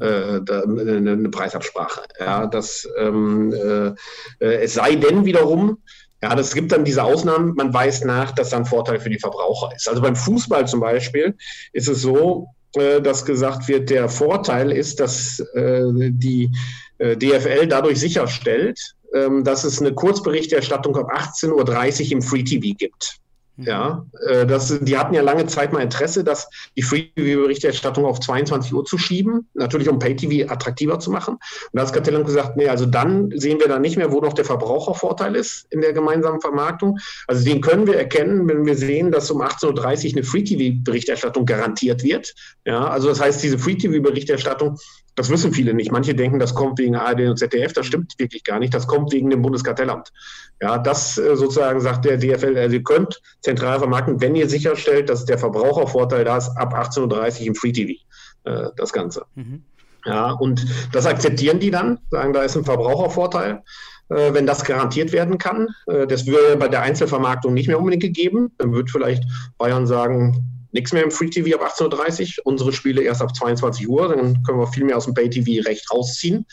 [0.00, 2.02] Äh, eine Preisabsprache.
[2.18, 3.92] Ja, das, ähm, äh,
[4.38, 5.82] es sei denn wiederum,
[6.22, 9.18] ja, das gibt dann diese Ausnahmen, man weiß nach, dass da ein Vorteil für die
[9.18, 9.86] Verbraucher ist.
[9.86, 11.36] Also beim Fußball zum Beispiel
[11.74, 16.50] ist es so, äh, dass gesagt wird, der Vorteil ist, dass äh, die
[16.96, 18.80] äh, DFL dadurch sicherstellt,
[19.12, 23.20] ähm, dass es eine Kurzberichterstattung ab 18.30 Uhr im Free TV gibt.
[23.64, 28.72] Ja, äh, das, die hatten ja lange Zeit mal Interesse, dass die Free-TV-Berichterstattung auf 22
[28.72, 31.34] Uhr zu schieben, natürlich um Pay-TV attraktiver zu machen.
[31.34, 31.40] Und
[31.72, 34.44] da hat Kartellamt gesagt, nee, also dann sehen wir da nicht mehr, wo noch der
[34.44, 36.98] Verbrauchervorteil ist in der gemeinsamen Vermarktung.
[37.26, 39.66] Also den können wir erkennen, wenn wir sehen, dass um 18.30
[40.10, 42.34] Uhr eine Free-TV-Berichterstattung garantiert wird.
[42.64, 44.78] Ja, also das heißt, diese Free-TV-Berichterstattung
[45.14, 45.92] das wissen viele nicht.
[45.92, 47.72] Manche denken, das kommt wegen ARD und ZDF.
[47.72, 48.72] Das stimmt wirklich gar nicht.
[48.72, 50.12] Das kommt wegen dem Bundeskartellamt.
[50.60, 55.08] Ja, das äh, sozusagen sagt der DFL, also ihr könnt zentral vermarkten, wenn ihr sicherstellt,
[55.08, 58.00] dass der Verbrauchervorteil da ist, ab 18.30 Uhr im Free TV,
[58.44, 59.24] äh, das Ganze.
[59.34, 59.62] Mhm.
[60.06, 63.62] Ja, und das akzeptieren die dann, sagen, da ist ein Verbrauchervorteil,
[64.08, 65.68] äh, wenn das garantiert werden kann.
[65.86, 68.52] Äh, das würde bei der Einzelvermarktung nicht mehr unbedingt gegeben.
[68.58, 69.24] Dann wird vielleicht
[69.58, 73.88] Bayern sagen, nichts mehr im Free TV ab 18.30 Uhr, unsere Spiele erst ab 22
[73.88, 76.46] Uhr, dann können wir viel mehr aus dem Pay TV recht rausziehen.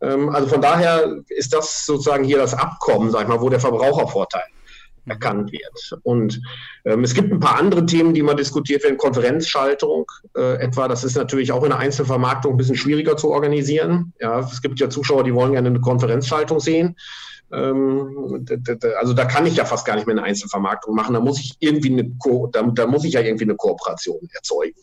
[0.00, 3.60] Ähm, also von daher ist das sozusagen hier das Abkommen, sag ich mal, wo der
[3.60, 4.44] Verbrauchervorteil
[5.06, 6.00] erkannt wird.
[6.02, 6.40] Und
[6.84, 8.98] ähm, es gibt ein paar andere Themen, die mal diskutiert werden.
[8.98, 10.04] Konferenzschaltung
[10.36, 14.12] äh, etwa, das ist natürlich auch in der Einzelvermarktung ein bisschen schwieriger zu organisieren.
[14.20, 16.96] Ja, es gibt ja Zuschauer, die wollen gerne eine Konferenzschaltung sehen.
[17.52, 18.46] Ähm,
[18.98, 21.14] also da kann ich ja fast gar nicht mehr eine Einzelvermarktung machen.
[21.14, 24.80] Da muss ich irgendwie eine, Ko da, da muss ich ja irgendwie eine Kooperation erzeugen,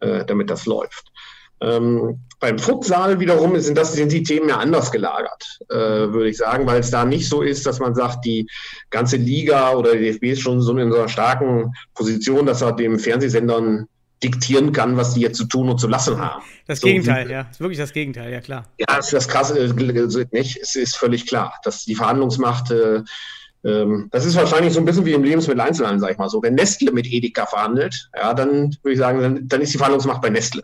[0.00, 1.12] äh, damit das läuft.
[1.60, 6.36] Ähm, beim Futsal wiederum sind, das, sind die Themen ja anders gelagert, äh, würde ich
[6.36, 8.46] sagen, weil es da nicht so ist, dass man sagt, die
[8.90, 12.72] ganze Liga oder die DFB ist schon so in so einer starken Position, dass er
[12.72, 13.88] dem Fernsehsendern
[14.22, 16.42] diktieren kann, was die jetzt zu tun und zu lassen haben.
[16.66, 17.46] Das so, Gegenteil, ja.
[17.50, 18.64] ist wirklich das Gegenteil, ja klar.
[18.78, 20.58] Ja, das ist das Krasse, äh, nicht?
[20.60, 23.02] Es ist völlig klar, dass die Verhandlungsmacht, äh,
[23.64, 26.42] ähm, das ist wahrscheinlich so ein bisschen wie im Lebensmitteleinzelhandel, sag ich mal so.
[26.42, 30.22] Wenn Nestle mit Edeka verhandelt, ja, dann würde ich sagen, dann, dann ist die Verhandlungsmacht
[30.22, 30.62] bei Nestle.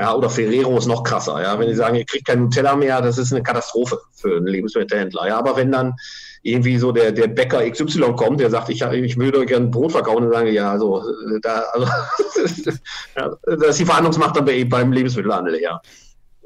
[0.00, 1.42] Ja, oder Ferrero ist noch krasser.
[1.42, 4.46] Ja, wenn die sagen, ihr kriegt kein Nutella mehr, das ist eine Katastrophe für einen
[4.46, 5.26] Lebensmittelhändler.
[5.26, 5.94] Ja, aber wenn dann
[6.42, 10.24] irgendwie so der, der Bäcker XY kommt, der sagt, ich, ich würde gerne Brot verkaufen,
[10.24, 11.02] dann sagen ja, also,
[11.42, 11.86] da, also
[13.16, 15.80] ja, das ist die Verhandlungsmacht dann bei, beim Lebensmittelhandel, ja.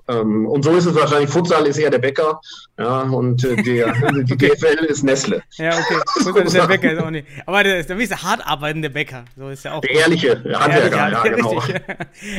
[0.09, 1.31] Ähm, und so ist es wahrscheinlich.
[1.31, 2.41] Futsal ist eher der Bäcker,
[2.79, 3.93] ja, und äh, der,
[4.25, 5.43] die DFL ist Nestle.
[5.53, 6.01] Ja, okay.
[6.23, 7.27] Futsal ist der Bäcker, ist auch nicht.
[7.47, 9.25] Aber der ist der hart arbeitende Bäcker.
[9.37, 9.81] So ist ja auch.
[9.81, 11.63] Der ehrliche Handwerker, ja, genau.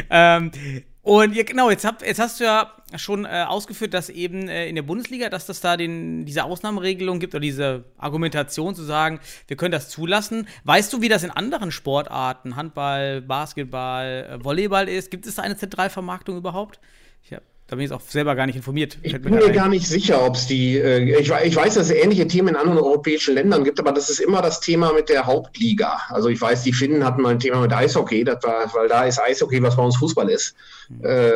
[0.10, 0.52] ähm,
[1.04, 4.70] und ja, genau, jetzt, hab, jetzt hast du ja schon äh, ausgeführt, dass eben äh,
[4.70, 9.20] in der Bundesliga, dass das da den, diese Ausnahmeregelung gibt oder diese Argumentation zu sagen,
[9.48, 10.48] wir können das zulassen.
[10.64, 15.12] Weißt du, wie das in anderen Sportarten, Handball, Basketball, äh, Volleyball ist?
[15.12, 16.80] Gibt es da eine Zentralvermarktung überhaupt?
[17.22, 18.98] Ich habe da bin ich jetzt auch selber gar nicht informiert.
[19.04, 20.78] Ich bin mir gar nicht sicher, ob es die.
[20.78, 24.10] Äh, ich, ich, weiß, dass es ähnliche Themen in anderen europäischen Ländern gibt, aber das
[24.10, 25.98] ist immer das Thema mit der Hauptliga.
[26.10, 29.06] Also ich weiß, die Finnen hatten mal ein Thema mit Eishockey, das war, weil da
[29.06, 30.56] ist Eishockey, was bei uns Fußball ist.
[30.90, 31.06] Mhm.
[31.06, 31.32] Äh,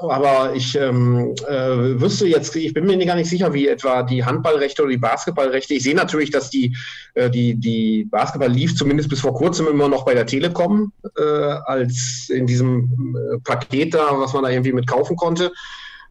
[0.00, 4.24] aber ich ähm, äh, wüsste jetzt, ich bin mir gar nicht sicher, wie etwa die
[4.24, 5.74] Handballrechte oder die Basketballrechte.
[5.74, 6.76] Ich sehe natürlich, dass die,
[7.14, 11.22] äh, die, die Basketball lief zumindest bis vor kurzem immer noch bei der Telekom äh,
[11.22, 15.52] als in diesem äh, Paket da, was man da irgendwie mit kaufen konnte.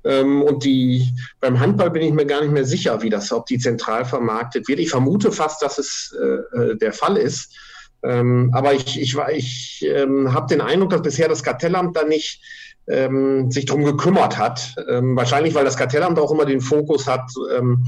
[0.04, 3.48] Ähm, und die, beim Handball bin ich mir gar nicht mehr sicher, wie das, ob
[3.48, 4.80] die zentral vermarktet wird.
[4.80, 7.56] Ich vermute fast, dass es äh, äh, der Fall ist.
[8.04, 12.40] Ähm, aber ich, ich, ich ähm, habe den Eindruck, dass bisher das Kartellamt da nicht
[12.88, 14.76] ähm, sich drum gekümmert hat.
[14.88, 17.28] Ähm, wahrscheinlich, weil das Kartellamt auch immer den Fokus hat,
[17.58, 17.84] ähm,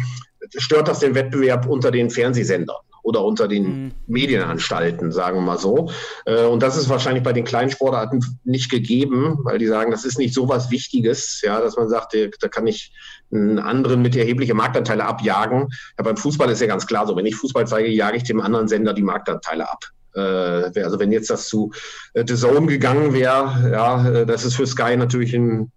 [0.58, 3.92] stört das den Wettbewerb unter den Fernsehsendern oder unter den mhm.
[4.06, 5.90] Medienanstalten, sagen wir mal so.
[6.26, 10.04] Äh, und das ist wahrscheinlich bei den kleinen Sportarten nicht gegeben, weil die sagen, das
[10.04, 12.92] ist nicht so was Wichtiges, ja, dass man sagt, da kann ich
[13.32, 15.70] einen anderen mit erhebliche Marktanteile abjagen.
[15.98, 18.42] Ja, beim Fußball ist ja ganz klar so, wenn ich Fußball zeige, jage ich dem
[18.42, 19.86] anderen Sender die Marktanteile ab.
[20.14, 21.72] Äh, also wenn jetzt das zu
[22.14, 25.72] äh, The Zone gegangen wäre, ja, das ist für Sky natürlich ein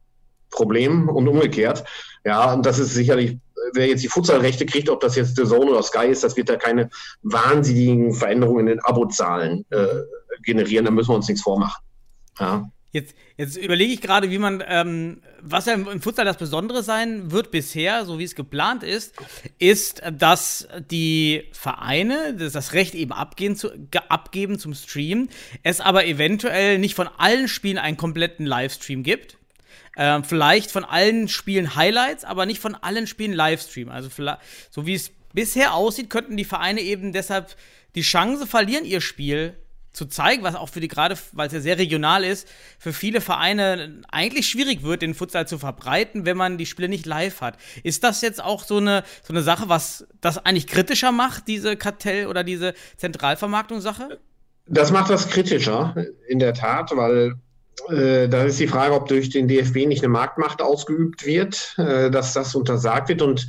[0.51, 1.85] Problem und umgekehrt.
[2.25, 3.38] Ja, und das ist sicherlich,
[3.75, 6.49] wer jetzt die Futsalrechte kriegt, ob das jetzt The Zone oder Sky ist, das wird
[6.49, 6.91] da keine
[7.23, 9.87] wahnsinnigen Veränderungen in den Abozahlen äh,
[10.43, 10.85] generieren.
[10.85, 11.83] Da müssen wir uns nichts vormachen.
[12.39, 12.71] Ja.
[12.93, 17.31] Jetzt, jetzt überlege ich gerade, wie man, ähm, was ja im Futsal das Besondere sein
[17.31, 19.15] wird bisher, so wie es geplant ist,
[19.61, 23.71] ist, dass die Vereine das, das Recht eben abgehen zu,
[24.09, 25.29] abgeben zum Stream,
[25.63, 29.39] es aber eventuell nicht von allen Spielen einen kompletten Livestream gibt.
[30.03, 33.91] Ähm, vielleicht von allen Spielen Highlights, aber nicht von allen Spielen Livestream.
[33.91, 34.09] Also
[34.71, 37.55] so wie es bisher aussieht, könnten die Vereine eben deshalb
[37.95, 39.59] die Chance verlieren, ihr Spiel
[39.93, 43.21] zu zeigen, was auch für die gerade, weil es ja sehr regional ist, für viele
[43.21, 47.59] Vereine eigentlich schwierig wird, den Futsal zu verbreiten, wenn man die Spiele nicht live hat.
[47.83, 51.77] Ist das jetzt auch so eine, so eine Sache, was das eigentlich kritischer macht, diese
[51.77, 54.19] Kartell- oder diese Zentralvermarktungssache?
[54.67, 55.95] Das macht das kritischer,
[56.27, 57.35] in der Tat, weil
[57.88, 62.33] da ist die Frage, ob durch den DFB nicht eine Marktmacht ausgeübt wird, äh, dass
[62.33, 63.23] das untersagt wird.
[63.23, 63.47] Und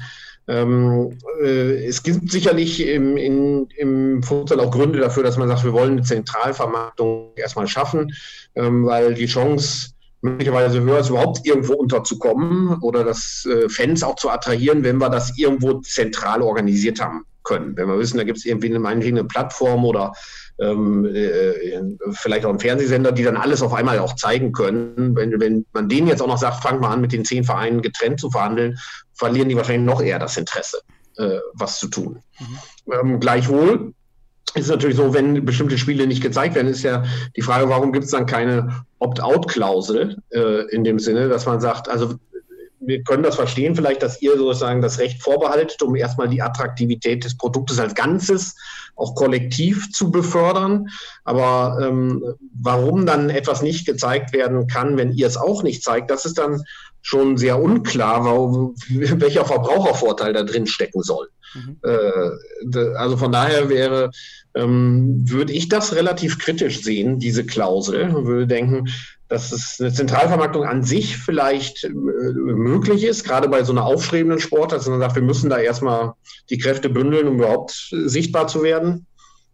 [0.47, 5.63] ähm, äh, es gibt sicherlich im, in, im Futsal auch Gründe dafür, dass man sagt,
[5.63, 8.13] wir wollen eine Zentralvermarktung erstmal schaffen,
[8.55, 9.91] ähm, weil die Chance
[10.21, 15.09] möglicherweise höher ist, überhaupt irgendwo unterzukommen oder das äh, Fans auch zu attrahieren, wenn wir
[15.09, 17.75] das irgendwo zentral organisiert haben können.
[17.77, 20.13] Wenn wir wissen, da gibt es irgendwie eine, eine Plattform oder
[20.59, 25.15] ähm, äh, vielleicht auch einen Fernsehsender, die dann alles auf einmal auch zeigen können.
[25.15, 27.81] Wenn, wenn man denen jetzt auch noch sagt, fangt mal an, mit den zehn Vereinen
[27.81, 28.77] getrennt zu verhandeln,
[29.13, 30.81] verlieren die wahrscheinlich noch eher das Interesse,
[31.17, 32.21] äh, was zu tun.
[32.39, 32.93] Mhm.
[32.93, 33.93] Ähm, gleichwohl
[34.53, 37.03] ist es natürlich so, wenn bestimmte Spiele nicht gezeigt werden, ist ja
[37.35, 41.87] die Frage, warum gibt es dann keine Opt-out-Klausel äh, in dem Sinne, dass man sagt,
[41.87, 42.15] also
[42.81, 47.23] wir können das verstehen, vielleicht, dass ihr sozusagen das Recht vorbehaltet, um erstmal die Attraktivität
[47.23, 48.55] des Produktes als Ganzes
[48.95, 50.87] auch kollektiv zu befördern.
[51.23, 52.23] Aber ähm,
[52.59, 56.37] warum dann etwas nicht gezeigt werden kann, wenn ihr es auch nicht zeigt, das ist
[56.37, 56.63] dann
[57.01, 61.29] schon sehr unklar, warum, welcher Verbrauchervorteil da drin stecken soll.
[61.53, 61.77] Mhm.
[61.83, 64.11] Äh, also von daher wäre,
[64.55, 68.89] ähm, würde ich das relativ kritisch sehen, diese Klausel, und würde denken,
[69.27, 74.39] dass es eine Zentralvermarktung an sich vielleicht äh, möglich ist, gerade bei so einer aufstrebenden
[74.39, 76.13] Sport, dass man sagt, wir müssen da erstmal
[76.49, 79.05] die Kräfte bündeln, um überhaupt sichtbar zu werden.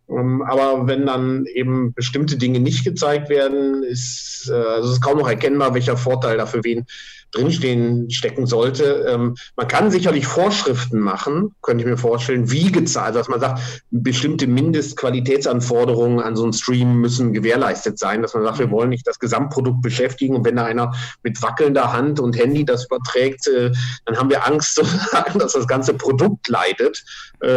[0.09, 5.29] Ähm, aber wenn dann eben bestimmte Dinge nicht gezeigt werden, ist, äh, also kaum noch
[5.29, 6.85] erkennbar, welcher Vorteil dafür wen
[7.31, 9.05] drinstehen stecken sollte.
[9.07, 13.39] Ähm, man kann sicherlich Vorschriften machen, könnte ich mir vorstellen, wie gezahlt, also dass man
[13.39, 18.71] sagt, bestimmte Mindestqualitätsanforderungen an so einen Stream müssen gewährleistet sein, dass man sagt, wir mhm.
[18.71, 22.85] wollen nicht das Gesamtprodukt beschäftigen und wenn da einer mit wackelnder Hand und Handy das
[22.85, 23.71] überträgt, äh,
[24.05, 24.77] dann haben wir Angst,
[25.39, 27.03] dass das ganze Produkt leidet.
[27.41, 27.47] Äh,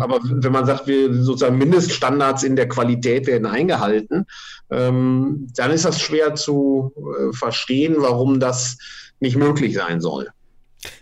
[0.00, 4.26] aber wenn man sagt, wir sozusagen Mindeststandards in der Qualität werden eingehalten,
[4.70, 8.76] ähm, dann ist das schwer zu äh, verstehen, warum das
[9.20, 10.28] nicht möglich sein soll.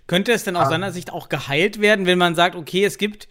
[0.07, 0.71] Könnte es denn aus ah.
[0.71, 3.29] seiner Sicht auch geheilt werden, wenn man sagt, okay, es gibt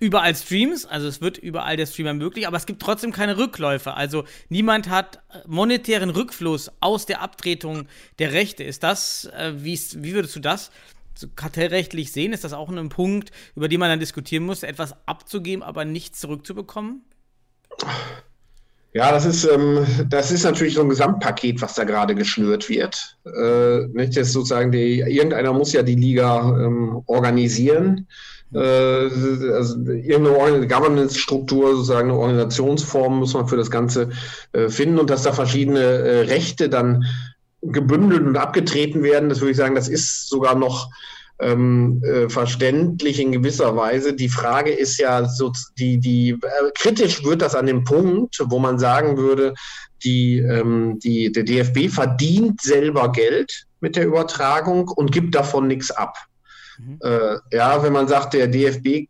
[0.00, 3.94] überall Streams, also es wird überall der Streamer möglich, aber es gibt trotzdem keine Rückläufe.
[3.94, 7.86] Also niemand hat monetären Rückfluss aus der Abtretung
[8.18, 8.64] der Rechte.
[8.64, 10.70] Ist das, äh, wie, wie würdest du das
[11.14, 12.32] so kartellrechtlich sehen?
[12.32, 16.18] Ist das auch ein Punkt, über den man dann diskutieren muss, etwas abzugeben, aber nichts
[16.20, 17.04] zurückzubekommen?
[18.92, 23.16] Ja, das ist, ähm, das ist natürlich so ein Gesamtpaket, was da gerade geschnürt wird.
[23.24, 28.08] Äh, nicht, das sozusagen die, irgendeiner muss ja die Liga ähm, organisieren.
[28.52, 34.10] Äh, also irgendeine Governance-Struktur, sozusagen eine Organisationsform muss man für das Ganze
[34.52, 37.04] äh, finden und dass da verschiedene äh, Rechte dann
[37.62, 40.90] gebündelt und abgetreten werden, das würde ich sagen, das ist sogar noch
[41.40, 44.14] ähm, äh, verständlich in gewisser Weise.
[44.14, 48.58] Die Frage ist ja, so, die, die äh, kritisch wird das an dem Punkt, wo
[48.58, 49.54] man sagen würde,
[50.04, 55.90] die, ähm, die, der DFB verdient selber Geld mit der Übertragung und gibt davon nichts
[55.90, 56.16] ab.
[56.78, 56.98] Mhm.
[57.02, 59.08] Äh, ja, wenn man sagt, der DFB äh,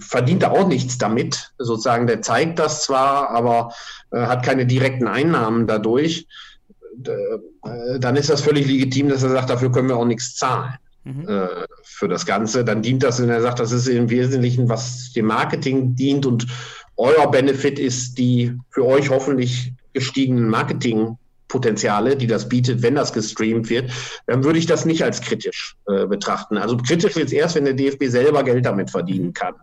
[0.00, 3.72] verdient da auch nichts damit, sozusagen, der zeigt das zwar, aber
[4.10, 6.26] äh, hat keine direkten Einnahmen dadurch,
[7.06, 10.74] äh, dann ist das völlig legitim, dass er sagt, dafür können wir auch nichts zahlen
[11.04, 11.28] mhm.
[11.28, 15.12] äh, für das Ganze, dann dient das, wenn er sagt, das ist im Wesentlichen, was
[15.12, 16.46] dem Marketing dient und
[16.96, 23.70] euer Benefit ist die für euch hoffentlich gestiegenen Marketingpotenziale, die das bietet, wenn das gestreamt
[23.70, 23.90] wird,
[24.26, 26.58] dann würde ich das nicht als kritisch äh, betrachten.
[26.58, 29.34] Also kritisch wird es erst, wenn der DFB selber Geld damit verdienen mhm.
[29.34, 29.54] kann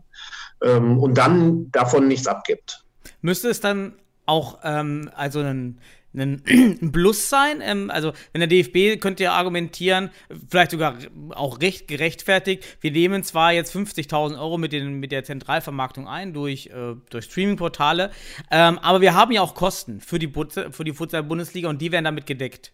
[0.62, 2.84] ähm, und dann davon nichts abgibt.
[3.22, 3.94] Müsste es dann
[4.26, 5.80] auch ähm, also einen
[6.14, 7.62] ein, Plus sein.
[7.62, 10.10] Ähm, also, wenn der DFB könnte ja argumentieren,
[10.50, 10.98] vielleicht sogar
[11.32, 16.34] auch recht gerechtfertigt, wir nehmen zwar jetzt 50.000 Euro mit, den, mit der Zentralvermarktung ein
[16.34, 18.12] durch, äh, durch Streaming-Portale,
[18.52, 20.32] ähm, aber wir haben ja auch Kosten für die,
[20.72, 22.72] für die Futsal-Bundesliga und die werden damit gedeckt.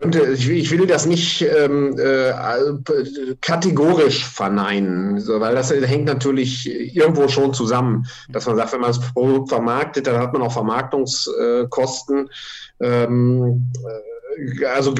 [0.00, 2.32] Könnte, ich, ich, will das nicht ähm, äh,
[3.40, 8.90] kategorisch verneinen, so, weil das hängt natürlich irgendwo schon zusammen, dass man sagt, wenn man
[8.90, 12.28] das Produkt vermarktet, dann hat man auch Vermarktungskosten.
[12.80, 13.70] Ähm,
[14.60, 14.92] äh, also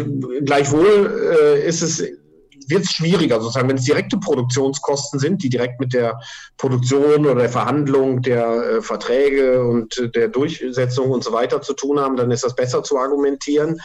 [0.43, 2.03] gleichwohl äh, ist es
[2.69, 6.19] wird es schwieriger, sozusagen, wenn es direkte Produktionskosten sind, die direkt mit der
[6.57, 12.01] Produktion oder der Verhandlung der äh, Verträge und der Durchsetzung und so weiter zu tun
[12.01, 13.79] haben, dann ist das besser zu argumentieren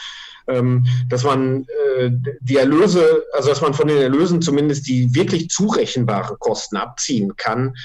[1.08, 1.66] dass man
[1.98, 7.36] äh, die Erlöse, also dass man von den Erlösen zumindest die wirklich zurechenbaren Kosten abziehen
[7.36, 7.76] kann.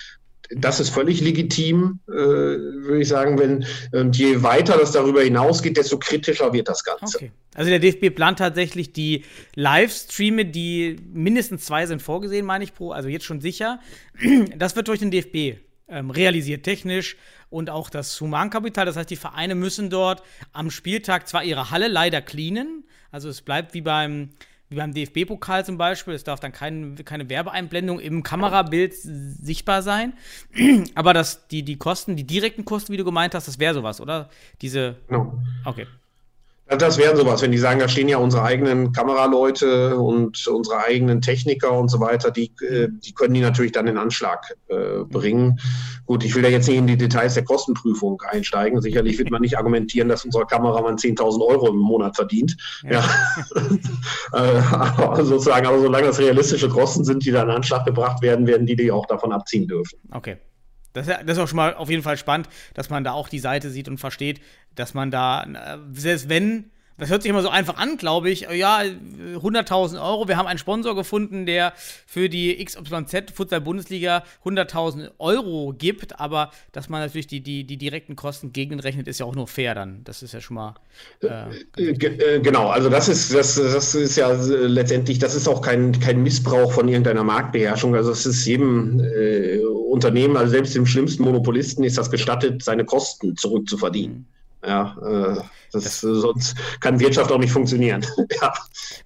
[0.56, 5.78] Das ist völlig legitim, äh, würde ich sagen, wenn und je weiter das darüber hinausgeht,
[5.78, 7.18] desto kritischer wird das Ganze.
[7.18, 7.32] Okay.
[7.56, 9.24] Also der DFB plant tatsächlich die
[9.56, 13.80] Livestreame, die mindestens zwei sind vorgesehen, meine ich, pro, also jetzt schon sicher.
[14.58, 17.18] Das wird durch den DFB ähm, realisiert technisch
[17.50, 18.86] und auch das Humankapital.
[18.86, 23.42] Das heißt, die Vereine müssen dort am Spieltag zwar ihre Halle leider cleanen, also es
[23.42, 24.30] bleibt wie beim,
[24.70, 30.14] wie beim DFB-Pokal zum Beispiel, es darf dann kein, keine Werbeeinblendung im Kamerabild sichtbar sein,
[30.96, 34.02] aber das, die, die Kosten, die direkten Kosten, wie du gemeint hast, das wäre sowas,
[34.02, 34.30] oder?
[34.62, 34.96] Diese.
[35.08, 35.38] Genau.
[35.66, 35.86] Okay.
[36.66, 41.22] Das wären sowas, wenn die sagen, da stehen ja unsere eigenen Kameraleute und unsere eigenen
[41.22, 45.60] Techniker und so weiter, die, äh, die können die natürlich dann in Anschlag äh, bringen.
[46.06, 48.82] Gut, ich will da jetzt nicht in die Details der Kostenprüfung einsteigen.
[48.82, 52.56] Sicherlich wird man nicht argumentieren, dass unser Kameramann 10.000 Euro im Monat verdient.
[52.84, 52.92] Ja.
[52.92, 53.04] ja.
[54.34, 58.48] äh, aber sozusagen, aber solange das realistische Kosten sind, die dann in Anschlag gebracht werden,
[58.48, 60.00] werden die die auch davon abziehen dürfen.
[60.12, 60.38] Okay.
[60.94, 63.40] Das, das, ist auch schon mal auf jeden Fall spannend, dass man da auch die
[63.40, 64.42] Seite sieht und versteht,
[64.76, 68.48] dass man da, äh, selbst wenn das hört sich immer so einfach an, glaube ich.
[68.54, 70.28] Ja, 100.000 Euro.
[70.28, 71.74] Wir haben einen Sponsor gefunden, der
[72.06, 76.20] für die XYZ Futsal Bundesliga 100.000 Euro gibt.
[76.20, 79.74] Aber dass man natürlich die, die, die direkten Kosten gegenrechnet, ist ja auch nur fair
[79.74, 80.04] dann.
[80.04, 80.76] Das ist ja schon mal.
[81.22, 81.28] Äh,
[81.78, 86.00] äh, äh genau, also das ist, das, das ist ja letztendlich, das ist auch kein,
[86.00, 87.96] kein Missbrauch von irgendeiner Marktbeherrschung.
[87.96, 92.86] Also es ist jedem äh, Unternehmen, also selbst dem schlimmsten Monopolisten, ist das gestattet, seine
[92.86, 94.18] Kosten zurückzuverdienen.
[94.18, 94.43] Mhm.
[94.66, 98.06] Ja, äh, das, das, sonst kann Wirtschaft auch nicht funktionieren.
[98.42, 98.54] ja.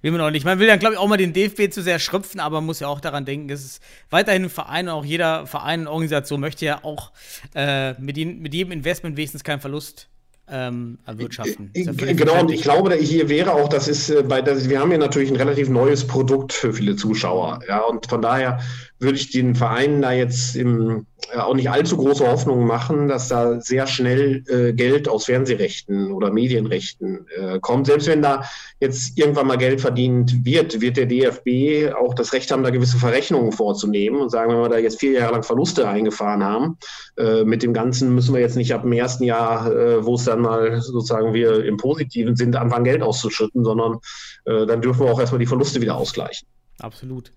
[0.02, 0.44] Will man auch nicht.
[0.44, 2.80] Man will dann, glaube ich, auch mal den DFB zu sehr schröpfen, aber man muss
[2.80, 6.40] ja auch daran denken, es ist weiterhin ein Verein und auch jeder Verein und Organisation
[6.40, 7.12] möchte ja auch
[7.54, 10.08] äh, mit, den, mit jedem Investment wenigstens keinen Verlust
[10.50, 11.70] ähm, erwirtschaften.
[11.74, 14.90] Ja genau, und ich glaube, hier wäre auch, das ist äh, bei, das, wir haben
[14.92, 17.60] ja natürlich ein relativ neues Produkt für viele Zuschauer.
[17.68, 18.60] Ja, und von daher
[19.00, 23.28] würde ich den Vereinen da jetzt im, äh, auch nicht allzu große Hoffnungen machen, dass
[23.28, 27.86] da sehr schnell äh, Geld aus Fernsehrechten oder Medienrechten äh, kommt.
[27.86, 28.42] Selbst wenn da
[28.80, 32.98] jetzt irgendwann mal Geld verdient wird, wird der DFB auch das Recht haben, da gewisse
[32.98, 36.78] Verrechnungen vorzunehmen und sagen, wenn wir da jetzt vier Jahre lang Verluste eingefahren haben,
[37.16, 40.24] äh, mit dem Ganzen müssen wir jetzt nicht ab dem ersten Jahr, äh, wo es
[40.24, 43.98] dann mal sozusagen wir im Positiven sind, anfangen Geld auszuschütten, sondern
[44.44, 46.48] äh, dann dürfen wir auch erstmal die Verluste wieder ausgleichen.
[46.80, 47.32] Absolut.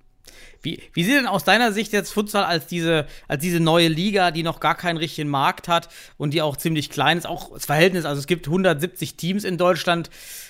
[0.63, 4.31] Wie, wie sieht denn aus deiner Sicht jetzt Futsal als diese, als diese neue Liga,
[4.31, 7.65] die noch gar keinen richtigen Markt hat und die auch ziemlich klein ist, auch das
[7.65, 10.09] Verhältnis, also es gibt 170 Teams in Deutschland.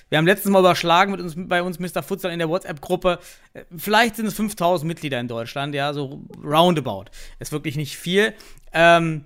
[0.09, 2.03] Wir haben letztens mal überschlagen mit uns, bei uns Mr.
[2.03, 3.19] Futsal in der WhatsApp-Gruppe.
[3.75, 7.05] Vielleicht sind es 5000 Mitglieder in Deutschland, ja, so roundabout.
[7.39, 8.33] Ist wirklich nicht viel.
[8.73, 9.23] Ähm,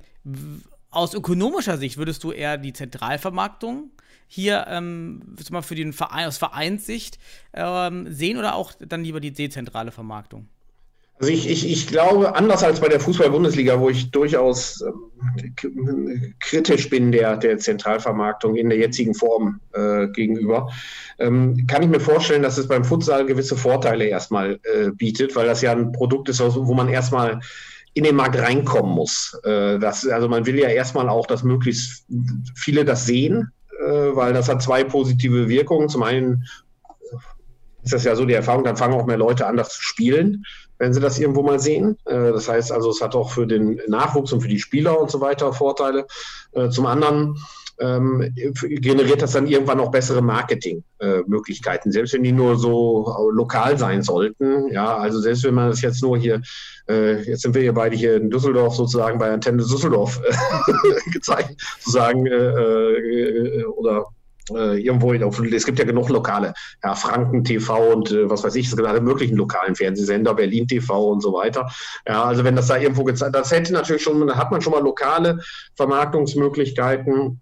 [0.91, 3.89] aus ökonomischer Sicht würdest du eher die Zentralvermarktung
[4.27, 7.19] hier ähm, mal für den Verein aus Vereinssicht
[7.53, 10.47] ähm, sehen oder auch dann lieber die dezentrale Vermarktung?
[11.17, 16.89] Also ich, ich, ich glaube, anders als bei der Fußball-Bundesliga, wo ich durchaus ähm, kritisch
[16.89, 20.69] bin der, der Zentralvermarktung in der jetzigen Form äh, gegenüber,
[21.19, 25.47] ähm, kann ich mir vorstellen, dass es beim Futsal gewisse Vorteile erstmal äh, bietet, weil
[25.47, 27.39] das ja ein Produkt ist, wo man erstmal
[27.93, 29.39] in den Markt reinkommen muss.
[29.45, 32.05] Äh, das, also man will ja erstmal auch, dass möglichst
[32.55, 35.87] viele das sehen, äh, weil das hat zwei positive Wirkungen.
[35.87, 36.43] Zum einen
[37.83, 40.43] ist das ja so die Erfahrung, dann fangen auch mehr Leute an, das zu spielen
[40.77, 41.97] wenn sie das irgendwo mal sehen.
[42.05, 45.11] Äh, das heißt also, es hat auch für den Nachwuchs und für die Spieler und
[45.11, 46.05] so weiter Vorteile.
[46.53, 47.37] Äh, zum anderen
[47.79, 53.77] ähm, generiert das dann irgendwann auch bessere Marketingmöglichkeiten, äh, selbst wenn die nur so lokal
[53.77, 54.71] sein sollten.
[54.71, 56.41] Ja, also selbst wenn man das jetzt nur hier,
[56.89, 60.21] äh, jetzt sind wir hier beide hier in Düsseldorf sozusagen bei Antenne Düsseldorf
[60.67, 64.05] äh, gezeigt, sozusagen, äh, oder
[64.51, 66.53] äh, irgendwo, auf, es gibt ja genug Lokale,
[66.83, 70.67] ja, Franken TV und äh, was weiß ich, es gibt alle möglichen lokalen Fernsehsender, Berlin
[70.67, 71.69] TV und so weiter.
[72.07, 74.73] Ja, also wenn das da irgendwo gezeigt, das hätte natürlich schon, da hat man schon
[74.73, 75.39] mal lokale
[75.75, 77.39] Vermarktungsmöglichkeiten.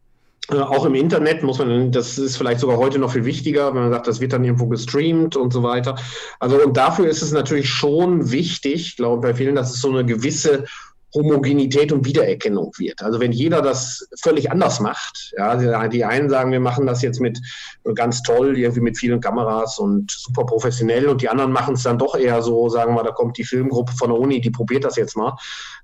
[0.50, 3.84] Äh, auch im Internet muss man, das ist vielleicht sogar heute noch viel wichtiger, wenn
[3.84, 5.96] man sagt, das wird dann irgendwo gestreamt und so weiter.
[6.40, 9.90] Also und dafür ist es natürlich schon wichtig, glaube ich, bei vielen, dass es so
[9.90, 10.66] eine gewisse
[11.14, 13.02] Homogenität und Wiedererkennung wird.
[13.02, 17.20] Also wenn jeder das völlig anders macht, ja, die einen sagen, wir machen das jetzt
[17.20, 17.40] mit
[17.96, 21.98] ganz toll, irgendwie mit vielen Kameras und super professionell und die anderen machen es dann
[21.98, 24.96] doch eher so, sagen wir, da kommt die Filmgruppe von der Uni, die probiert das
[24.96, 25.36] jetzt mal.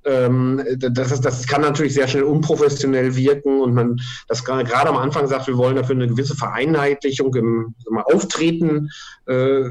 [0.06, 5.28] Ähm, das, das kann natürlich sehr schnell unprofessionell wirken und man das gerade am Anfang
[5.28, 8.90] sagt, wir wollen dafür eine gewisse Vereinheitlichung im mal, Auftreten
[9.28, 9.64] äh,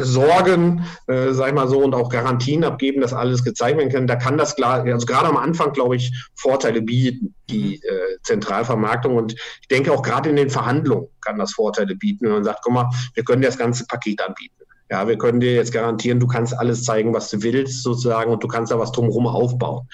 [0.00, 4.06] Sorgen, äh, sag ich mal so, und auch Garantien abgeben, dass alles gezeigt werden kann,
[4.06, 7.90] da kann das klar, also gerade am Anfang, glaube ich, Vorteile bieten, die mhm.
[7.90, 9.16] äh, Zentralvermarktung.
[9.16, 12.60] Und ich denke auch gerade in den Verhandlungen kann das Vorteile bieten, wenn man sagt,
[12.62, 14.54] guck mal, wir können dir das ganze Paket anbieten.
[14.90, 18.42] Ja, wir können dir jetzt garantieren, du kannst alles zeigen, was du willst, sozusagen, und
[18.42, 19.86] du kannst da was drumherum aufbauen.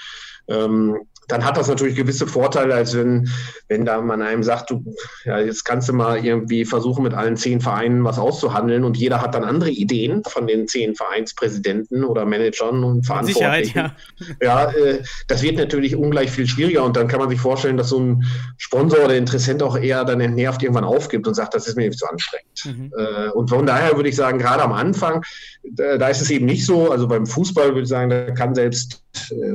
[0.47, 0.99] Ähm,
[1.29, 3.29] dann hat das natürlich gewisse Vorteile, als wenn,
[3.69, 4.85] wenn da man einem sagt, du,
[5.25, 9.21] ja, jetzt kannst du mal irgendwie versuchen, mit allen zehn Vereinen was auszuhandeln und jeder
[9.21, 13.65] hat dann andere Ideen von den zehn Vereinspräsidenten oder Managern und Verantwortlichen.
[13.65, 13.97] Sicherheit,
[14.41, 14.71] ja.
[14.71, 17.89] ja äh, das wird natürlich ungleich viel schwieriger und dann kann man sich vorstellen, dass
[17.89, 18.25] so ein
[18.59, 22.07] Sponsor oder Interessent auch eher dann entnervt irgendwann aufgibt und sagt, das ist mir zu
[22.07, 22.65] anstrengend.
[22.65, 22.93] Mhm.
[22.97, 25.25] Äh, und von daher würde ich sagen, gerade am Anfang,
[25.63, 28.55] da, da ist es eben nicht so, also beim Fußball würde ich sagen, da kann
[28.55, 29.04] selbst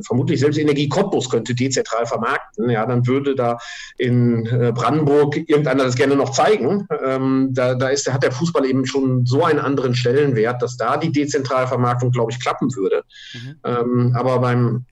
[0.05, 2.69] vermutlich selbst Energie Cottbus könnte dezentral vermarkten.
[2.69, 3.57] Ja, dann würde da
[3.97, 6.87] in äh, Brandenburg irgendeiner das gerne noch zeigen.
[7.05, 10.97] Ähm, da da ist, hat der Fußball eben schon so einen anderen Stellenwert, dass da
[10.97, 13.03] die dezentrale Vermarktung, glaube ich, klappen würde.
[13.33, 13.55] Mhm.
[13.63, 14.85] Ähm, aber beim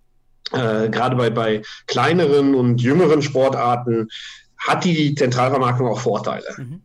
[0.52, 4.10] äh, gerade bei, bei kleineren und jüngeren Sportarten
[4.58, 6.46] hat die Zentralvermarktung auch Vorteile.
[6.58, 6.82] Mhm.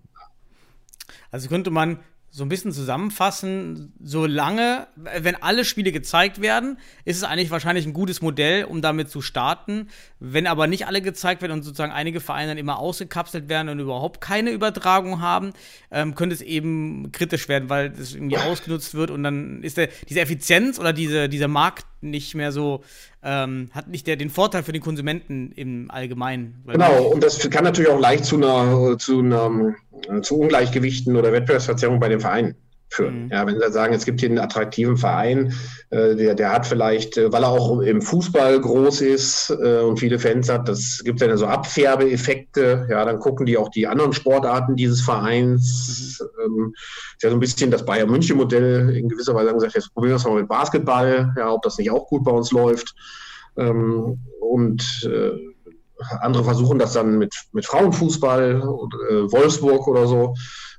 [1.30, 2.00] Also könnte man
[2.34, 7.92] so ein bisschen zusammenfassen, solange, wenn alle Spiele gezeigt werden, ist es eigentlich wahrscheinlich ein
[7.92, 9.88] gutes Modell, um damit zu starten.
[10.18, 13.80] Wenn aber nicht alle gezeigt werden und sozusagen einige Vereine dann immer ausgekapselt werden und
[13.80, 15.52] überhaupt keine Übertragung haben,
[15.90, 19.90] ähm, könnte es eben kritisch werden, weil das irgendwie ausgenutzt wird und dann ist der,
[20.08, 22.82] diese Effizienz oder diese, dieser Markt nicht mehr so,
[23.22, 26.62] ähm, hat nicht der, den Vorteil für den Konsumenten im Allgemeinen.
[26.66, 29.72] Genau, und das kann natürlich auch leicht zu einer, zu einer
[30.22, 32.56] zu Ungleichgewichten oder Wettbewerbsverzerrungen bei den Vereinen
[32.92, 33.24] führen.
[33.24, 33.30] Mhm.
[33.30, 35.54] Ja, wenn Sie sagen, es gibt hier einen attraktiven Verein,
[35.90, 39.98] äh, der, der hat vielleicht, äh, weil er auch im Fußball groß ist äh, und
[39.98, 42.86] viele Fans hat, das gibt dann so Abfärbeeffekte.
[42.90, 46.20] Ja, dann gucken die auch die anderen Sportarten dieses Vereins.
[46.20, 46.44] Mhm.
[46.44, 46.74] Ähm,
[47.16, 50.12] ist ja so ein bisschen das Bayern München Modell in gewisser Weise gesagt, jetzt probieren
[50.12, 52.94] wir es mal mit Basketball, ja, ob das nicht auch gut bei uns läuft.
[53.56, 55.32] Ähm, und äh,
[56.20, 60.34] andere versuchen das dann mit, mit Frauenfußball, äh, Wolfsburg oder so.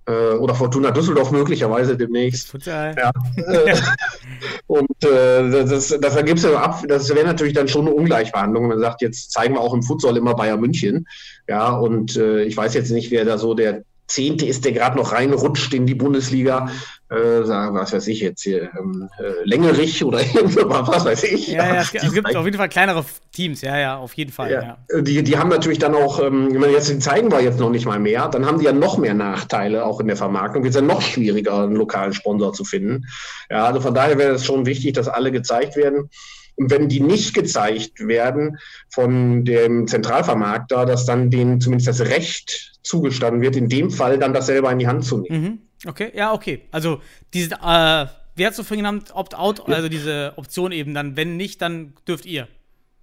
[0.05, 2.53] Äh, oder Fortuna Düsseldorf möglicherweise demnächst.
[2.65, 2.91] Ja.
[2.91, 3.01] Äh,
[4.67, 8.67] und äh, das, das ergibt ja ab, das wäre natürlich dann schon eine Ungleichbehandlung.
[8.67, 11.07] Man sagt, jetzt zeigen wir auch im Futsal immer Bayern München.
[11.47, 14.97] Ja, und äh, ich weiß jetzt nicht, wer da so der Zehnte ist, der gerade
[14.97, 16.69] noch reinrutscht in die Bundesliga
[17.13, 20.17] äh, sagen, was weiß ich jetzt hier, ähm, äh, Längerich oder
[20.65, 21.47] was weiß ich.
[21.47, 24.31] Ja, ja, es, gibt, es gibt auf jeden Fall kleinere Teams, ja, ja, auf jeden
[24.31, 24.51] Fall.
[24.51, 24.77] Ja.
[24.91, 25.01] ja.
[25.01, 27.85] Die, die haben natürlich dann auch, ähm, wenn man jetzt zeigen wir jetzt noch nicht
[27.85, 30.63] mal mehr, dann haben die ja noch mehr Nachteile auch in der Vermarktung.
[30.63, 33.05] Wird es ja noch schwieriger, einen lokalen Sponsor zu finden.
[33.49, 36.09] Ja, also von daher wäre es schon wichtig, dass alle gezeigt werden.
[36.55, 38.57] Und wenn die nicht gezeigt werden
[38.89, 44.33] von dem Zentralvermarkter, dass dann denen zumindest das Recht zugestanden wird, in dem Fall dann
[44.33, 45.41] das selber in die Hand zu nehmen.
[45.41, 45.59] Mhm.
[45.85, 46.61] Okay, ja, okay.
[46.71, 47.01] Also
[47.33, 49.75] diese, äh, wer hat so vorhin genannt, Opt-out, ja.
[49.75, 52.47] also diese Option eben dann, wenn nicht, dann dürft ihr.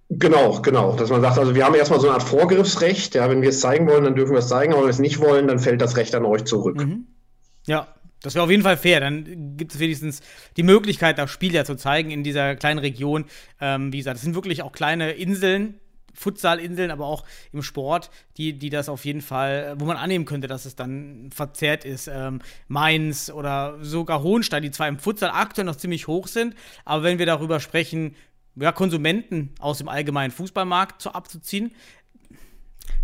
[0.09, 0.95] Genau, genau.
[0.95, 3.61] Dass man sagt, also wir haben erstmal so eine Art Vorgriffsrecht, ja, wenn wir es
[3.61, 5.81] zeigen wollen, dann dürfen wir es zeigen, aber wenn wir es nicht wollen, dann fällt
[5.81, 6.77] das Recht an euch zurück.
[6.77, 7.07] Mhm.
[7.65, 7.87] Ja,
[8.21, 8.99] das wäre auf jeden Fall fair.
[8.99, 10.21] Dann gibt es wenigstens
[10.57, 13.25] die Möglichkeit, das Spiel ja zu zeigen in dieser kleinen Region.
[13.61, 15.79] Ähm, wie gesagt, das sind wirklich auch kleine Inseln,
[16.13, 20.47] Futsalinseln, aber auch im Sport, die, die das auf jeden Fall, wo man annehmen könnte,
[20.47, 22.07] dass es dann verzerrt ist.
[22.07, 26.55] Ähm, Mainz oder sogar Hohenstein, die zwar im Futsal aktuell noch ziemlich hoch sind,
[26.85, 28.15] aber wenn wir darüber sprechen,
[28.55, 31.71] ja, Konsumenten aus dem allgemeinen Fußballmarkt zu abzuziehen,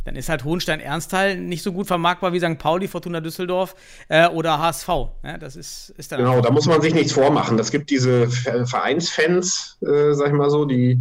[0.07, 2.57] dann ist halt Hohenstein-Ernsthal nicht so gut vermarktbar wie St.
[2.57, 3.75] Pauli, Fortuna Düsseldorf
[4.07, 4.87] äh, oder HSV.
[5.23, 7.57] Ja, das ist, ist dann genau, da muss man sich nichts vormachen.
[7.57, 10.99] Das gibt diese Vereinsfans, äh, sag ich mal so, die äh,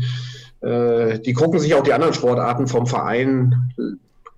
[0.62, 3.54] die gucken sich auch die anderen Sportarten vom Verein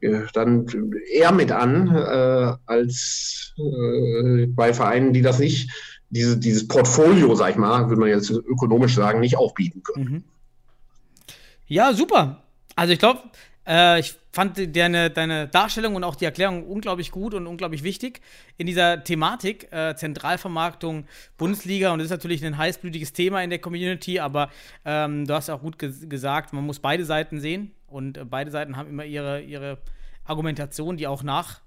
[0.01, 0.67] äh, dann
[1.13, 5.71] eher mit an, äh, als äh, bei Vereinen, die das nicht,
[6.11, 10.05] diese, dieses Portfolio, sag ich mal, würde man jetzt ökonomisch sagen, nicht aufbieten können.
[10.05, 10.25] Mhm.
[11.67, 12.43] Ja, super.
[12.77, 13.23] Also ich glaube,
[13.67, 18.21] äh, ich fand deine, deine Darstellung und auch die Erklärung unglaublich gut und unglaublich wichtig
[18.57, 21.07] in dieser Thematik äh, Zentralvermarktung
[21.37, 24.51] Bundesliga und das ist natürlich ein heißblütiges Thema in der Community, aber
[24.85, 28.51] ähm, du hast auch gut ges gesagt, man muss beide Seiten sehen und äh, beide
[28.51, 29.79] Seiten haben immer ihre, ihre
[30.25, 31.61] Argumentation, die auch nach,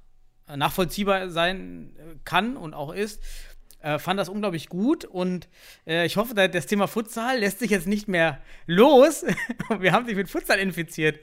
[0.47, 3.21] äh, nachvollziehbar sein äh, kann und auch ist.
[3.81, 5.47] Äh, fand das unglaublich gut und
[5.87, 9.25] äh, ich hoffe, das Thema Futsal lässt sich jetzt nicht mehr los.
[9.79, 11.19] Wir haben dich mit Futsal infiziert.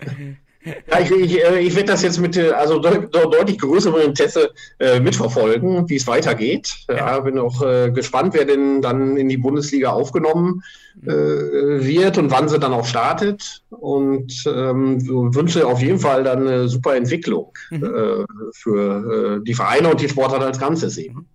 [0.65, 4.51] Ja, ich, ich, äh, ich werde das jetzt mit äh, also de deutlich größerem Interesse
[4.81, 6.75] äh, mitverfolgen, wie es weitergeht.
[6.89, 10.63] Ja, bin auch äh, gespannt, wer denn dann in die Bundesliga aufgenommen
[11.03, 13.63] äh, wird und wann sie dann auch startet.
[13.71, 15.01] Und ähm,
[15.35, 17.85] wünsche auf jeden Fall dann eine super Entwicklung mhm.
[17.85, 21.29] äh, für die Vereine und die Sportart als Ganzes eben.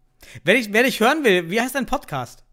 [0.44, 2.44] Wenn ich, wer dich hören will, wie heißt dein Podcast?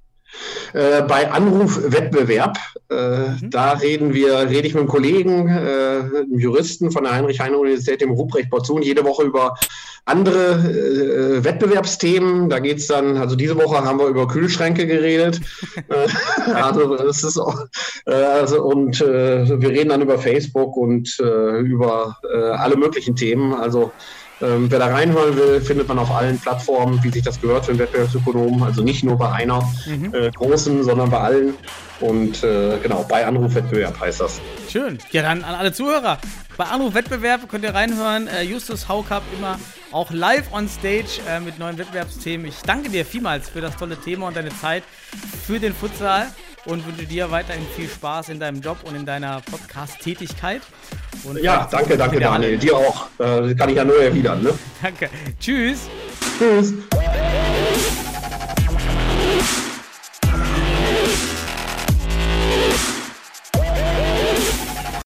[0.73, 2.57] Äh, bei Anrufwettbewerb,
[2.89, 3.51] äh, mhm.
[3.51, 8.13] da reden wir, rede ich mit einem Kollegen, äh, einem Juristen von der Heinrich-Heine-Universität, dem
[8.13, 9.57] Ruprecht Borzun, jede Woche über
[10.05, 12.49] andere äh, Wettbewerbsthemen.
[12.49, 15.41] Da geht es dann, also diese Woche haben wir über Kühlschränke geredet.
[15.89, 17.59] Äh, also das ist auch,
[18.07, 23.17] äh, also, und äh, wir reden dann über Facebook und äh, über äh, alle möglichen
[23.17, 23.55] Themen.
[23.55, 23.91] Also
[24.43, 27.73] ähm, wer da reinhören will, findet man auf allen Plattformen, wie sich das gehört für
[27.73, 28.63] einen Wettbewerbsökonomen.
[28.63, 30.15] Also nicht nur bei einer mhm.
[30.15, 31.55] äh, großen, sondern bei allen.
[32.01, 34.41] Und äh, genau, bei Anrufwettbewerb heißt das.
[34.71, 34.99] Schön.
[35.11, 36.19] Ja, dann an alle Zuhörer.
[36.57, 38.29] Bei Anrufwettbewerb könnt ihr reinhören.
[38.29, 39.59] Äh, Justus Haukapp immer
[39.93, 42.47] auch live on stage äh, mit neuen Wettbewerbsthemen.
[42.47, 44.85] Ich danke dir vielmals für das tolle Thema und deine Zeit
[45.47, 46.29] für den Futsal
[46.67, 50.63] und wünsche dir weiterhin viel Spaß in deinem Job und in deiner Podcast-Tätigkeit.
[51.41, 52.59] Ja, danke, danke, Daniel.
[52.59, 53.07] Dir auch.
[53.19, 54.43] Äh, kann ich ja nur erwidern.
[54.43, 54.53] Ne?
[54.83, 55.11] Danke.
[55.39, 55.89] Tschüss.
[56.39, 56.75] Tschüss.